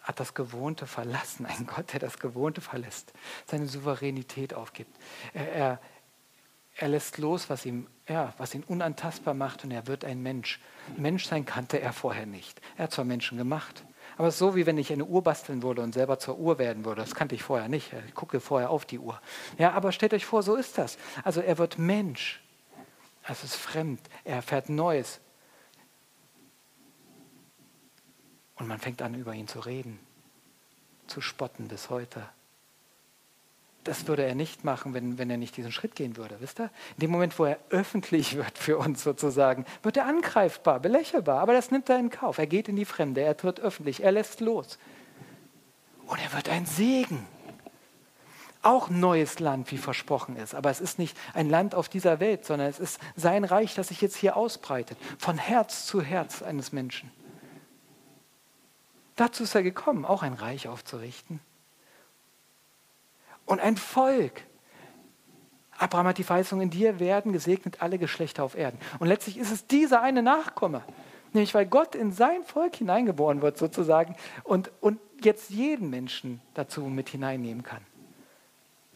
hat 0.09 0.18
das 0.21 0.33
Gewohnte 0.33 0.87
verlassen. 0.87 1.44
Ein 1.44 1.66
Gott, 1.66 1.92
der 1.92 2.01
das 2.01 2.18
Gewohnte 2.18 2.62
verlässt, 2.62 3.12
seine 3.47 3.66
Souveränität 3.66 4.55
aufgibt. 4.55 4.97
Er, 5.35 5.53
er, 5.53 5.81
er 6.77 6.88
lässt 6.88 7.18
los, 7.18 7.51
was, 7.51 7.66
ihm, 7.66 7.87
ja, 8.09 8.33
was 8.38 8.55
ihn 8.55 8.64
unantastbar 8.64 9.35
macht 9.35 9.64
und 9.64 9.71
er 9.71 9.87
wird 9.87 10.07
ein 10.07 10.23
Mensch. 10.23 10.61
Mensch 10.97 11.27
sein 11.27 11.44
kannte 11.44 11.79
er 11.79 11.92
vorher 11.92 12.25
nicht. 12.25 12.59
Er 12.79 12.85
hat 12.85 12.92
zwar 12.92 13.05
Menschen 13.05 13.37
gemacht, 13.37 13.85
aber 14.16 14.29
es 14.29 14.37
ist 14.37 14.38
so, 14.38 14.57
wie 14.57 14.64
wenn 14.64 14.79
ich 14.79 14.90
eine 14.90 15.05
Uhr 15.05 15.23
basteln 15.23 15.62
würde 15.62 15.83
und 15.83 15.92
selber 15.92 16.18
zur 16.18 16.38
Uhr 16.38 16.59
werden 16.59 16.87
würde. 16.87 17.03
Das 17.03 17.14
kannte 17.14 17.35
ich 17.35 17.42
vorher 17.42 17.68
nicht. 17.68 17.92
Ich 18.07 18.14
gucke 18.14 18.40
vorher 18.40 18.71
auf 18.71 18.87
die 18.87 18.99
Uhr. 18.99 19.21
Ja, 19.59 19.73
aber 19.73 19.92
stellt 19.92 20.14
euch 20.14 20.25
vor, 20.25 20.42
so 20.42 20.57
ist 20.57 20.79
das. 20.79 20.97
Also 21.23 21.42
er 21.42 21.59
wird 21.59 21.77
Mensch. 21.77 22.42
Es 23.29 23.44
ist 23.44 23.57
fremd. 23.57 24.01
Er 24.25 24.37
erfährt 24.37 24.71
Neues. 24.71 25.21
Und 28.59 28.66
man 28.66 28.79
fängt 28.79 29.03
an, 29.03 29.14
über 29.14 29.35
ihn 29.35 29.49
zu 29.49 29.61
reden, 29.61 29.99
zu 31.07 31.21
spotten 31.21 31.68
bis 31.68 31.90
heute. 31.90 32.29
Das 33.85 34.07
würde 34.07 34.25
er 34.25 34.35
nicht 34.35 34.64
machen, 34.64 34.92
wenn, 34.92 35.16
wenn 35.16 35.31
er 35.31 35.37
nicht 35.38 35.57
diesen 35.57 35.73
Schritt 35.73 35.94
gehen 35.94 36.16
würde, 36.16 36.37
wisst 36.40 36.61
ihr? 36.61 36.71
In 36.97 37.01
dem 37.01 37.11
Moment, 37.11 37.38
wo 37.38 37.44
er 37.47 37.59
öffentlich 37.71 38.37
wird 38.37 38.59
für 38.59 38.77
uns 38.77 39.03
sozusagen, 39.03 39.64
wird 39.83 39.97
er 39.97 40.07
angreifbar, 40.07 40.81
belächelbar, 40.81 41.40
aber 41.40 41.53
das 41.53 41.71
nimmt 41.71 41.88
er 41.88 41.99
in 41.99 42.11
Kauf. 42.11 42.38
Er 42.38 42.47
geht 42.47 42.68
in 42.68 42.77
die 42.77 42.85
Fremde, 42.85 43.23
er 43.23 43.37
tritt 43.37 43.61
öffentlich, 43.61 44.03
er 44.03 44.12
lässt 44.12 44.40
los. 44.40 44.79
Und 46.07 46.18
er 46.23 46.33
wird 46.33 46.49
ein 46.49 46.66
Segen. 46.66 47.27
Auch 48.61 48.90
neues 48.90 49.38
Land, 49.38 49.71
wie 49.71 49.79
versprochen 49.79 50.37
ist. 50.37 50.55
Aber 50.55 50.68
es 50.68 50.81
ist 50.81 50.99
nicht 50.99 51.16
ein 51.33 51.49
Land 51.49 51.77
auf 51.77 51.88
dieser 51.88 52.18
Welt, 52.18 52.44
sondern 52.44 52.68
es 52.68 52.81
ist 52.81 52.99
sein 53.14 53.44
Reich, 53.44 53.75
das 53.75 53.88
sich 53.88 54.01
jetzt 54.01 54.16
hier 54.16 54.37
ausbreitet. 54.37 54.99
Von 55.16 55.38
Herz 55.38 55.87
zu 55.87 56.03
Herz 56.03 56.42
eines 56.42 56.73
Menschen. 56.73 57.11
Dazu 59.18 59.42
ist 59.42 59.57
er 59.57 59.64
gekommen, 59.64 60.04
auch 60.04 60.22
ein 60.22 60.33
Reich 60.33 60.68
aufzurichten. 60.68 61.40
Und 63.46 63.59
ein 63.59 63.76
Volk. 63.76 64.44
Abraham 65.76 66.07
hat 66.07 66.18
die 66.18 66.24
Verheißung, 66.24 66.61
in 66.61 66.70
dir 66.70 67.00
werden 67.00 67.33
gesegnet 67.33 67.83
alle 67.83 67.98
Geschlechter 67.98 68.44
auf 68.44 68.57
Erden. 68.57 68.78
Und 69.00 69.09
letztlich 69.09 69.37
ist 69.37 69.50
es 69.50 69.66
dieser 69.66 70.02
eine 70.02 70.22
Nachkomme. 70.22 70.85
Nämlich 71.33 71.52
weil 71.52 71.66
Gott 71.66 71.96
in 71.96 72.12
sein 72.12 72.44
Volk 72.44 72.76
hineingeboren 72.76 73.42
wird 73.42 73.59
sozusagen 73.59 74.14
und, 74.44 74.70
und 74.81 75.00
jetzt 75.20 75.50
jeden 75.50 75.90
Menschen 75.90 76.40
dazu 76.54 76.83
mit 76.83 77.09
hineinnehmen 77.09 77.64
kann. 77.64 77.85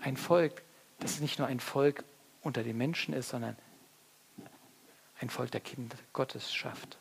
Ein 0.00 0.16
Volk, 0.16 0.62
das 1.00 1.18
nicht 1.18 1.40
nur 1.40 1.48
ein 1.48 1.58
Volk 1.58 2.04
unter 2.42 2.62
den 2.62 2.78
Menschen 2.78 3.12
ist, 3.12 3.30
sondern 3.30 3.56
ein 5.20 5.30
Volk 5.30 5.50
der 5.50 5.60
Kinder 5.60 5.96
Gottes 6.12 6.54
schafft. 6.54 6.96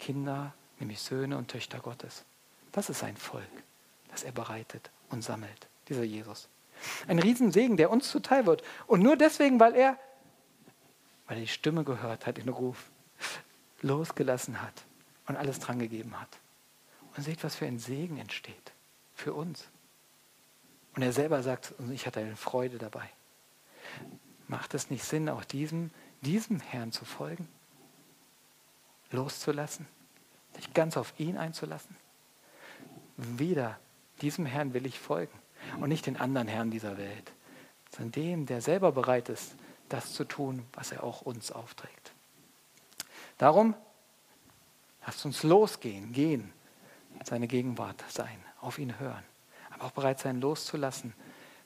Kinder, 0.00 0.52
nämlich 0.80 0.98
Söhne 0.98 1.38
und 1.38 1.46
Töchter 1.46 1.78
Gottes. 1.78 2.24
Das 2.72 2.90
ist 2.90 3.02
ein 3.02 3.16
Volk, 3.16 3.44
das 4.10 4.22
er 4.22 4.32
bereitet 4.32 4.90
und 5.10 5.22
sammelt, 5.22 5.68
dieser 5.88 6.04
Jesus. 6.04 6.48
Ein 7.06 7.18
Riesensegen, 7.18 7.76
der 7.76 7.90
uns 7.90 8.10
zuteil 8.10 8.46
wird. 8.46 8.62
Und 8.86 9.02
nur 9.02 9.16
deswegen, 9.16 9.60
weil 9.60 9.74
er, 9.74 9.98
weil 11.26 11.36
er 11.36 11.42
die 11.42 11.48
Stimme 11.48 11.84
gehört 11.84 12.26
hat, 12.26 12.38
den 12.38 12.48
Ruf, 12.48 12.90
losgelassen 13.82 14.62
hat 14.62 14.84
und 15.26 15.36
alles 15.36 15.58
dran 15.58 15.78
gegeben 15.78 16.18
hat. 16.20 16.28
Und 17.16 17.22
seht, 17.22 17.42
was 17.42 17.56
für 17.56 17.66
ein 17.66 17.78
Segen 17.78 18.18
entsteht 18.18 18.72
für 19.14 19.34
uns. 19.34 19.68
Und 20.94 21.02
er 21.02 21.12
selber 21.12 21.42
sagt, 21.42 21.74
ich 21.92 22.06
hatte 22.06 22.20
eine 22.20 22.36
Freude 22.36 22.78
dabei. 22.78 23.08
Macht 24.48 24.74
es 24.74 24.90
nicht 24.90 25.04
Sinn, 25.04 25.28
auch 25.28 25.44
diesem, 25.44 25.90
diesem 26.22 26.60
Herrn 26.60 26.92
zu 26.92 27.04
folgen? 27.04 27.48
Loszulassen? 29.10 29.86
Sich 30.56 30.72
ganz 30.74 30.96
auf 30.96 31.14
ihn 31.18 31.36
einzulassen? 31.36 31.96
Wieder, 33.38 33.78
diesem 34.20 34.46
Herrn 34.46 34.74
will 34.74 34.86
ich 34.86 34.98
folgen 34.98 35.38
und 35.80 35.88
nicht 35.88 36.06
den 36.06 36.16
anderen 36.16 36.48
Herren 36.48 36.70
dieser 36.70 36.98
Welt, 36.98 37.32
sondern 37.90 38.12
dem, 38.12 38.46
der 38.46 38.60
selber 38.60 38.92
bereit 38.92 39.28
ist, 39.28 39.54
das 39.88 40.12
zu 40.12 40.24
tun, 40.24 40.64
was 40.72 40.92
er 40.92 41.02
auch 41.02 41.22
uns 41.22 41.50
aufträgt. 41.50 42.12
Darum, 43.38 43.74
lasst 45.04 45.24
uns 45.24 45.42
losgehen, 45.42 46.12
gehen, 46.12 46.52
seine 47.24 47.48
Gegenwart 47.48 48.02
sein, 48.08 48.38
auf 48.60 48.78
ihn 48.78 48.98
hören, 48.98 49.24
aber 49.70 49.84
auch 49.84 49.90
bereit 49.92 50.20
sein, 50.20 50.40
loszulassen, 50.40 51.12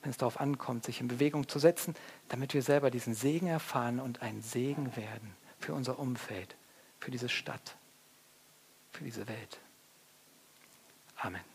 wenn 0.02 0.10
es 0.10 0.16
darauf 0.16 0.40
ankommt, 0.40 0.84
sich 0.84 1.00
in 1.00 1.08
Bewegung 1.08 1.48
zu 1.48 1.58
setzen, 1.58 1.94
damit 2.28 2.54
wir 2.54 2.62
selber 2.62 2.90
diesen 2.90 3.14
Segen 3.14 3.46
erfahren 3.46 4.00
und 4.00 4.22
ein 4.22 4.42
Segen 4.42 4.96
werden 4.96 5.34
für 5.58 5.72
unser 5.74 5.98
Umfeld, 5.98 6.56
für 7.00 7.10
diese 7.10 7.28
Stadt, 7.28 7.76
für 8.92 9.04
diese 9.04 9.26
Welt. 9.28 9.58
Amen. 11.24 11.53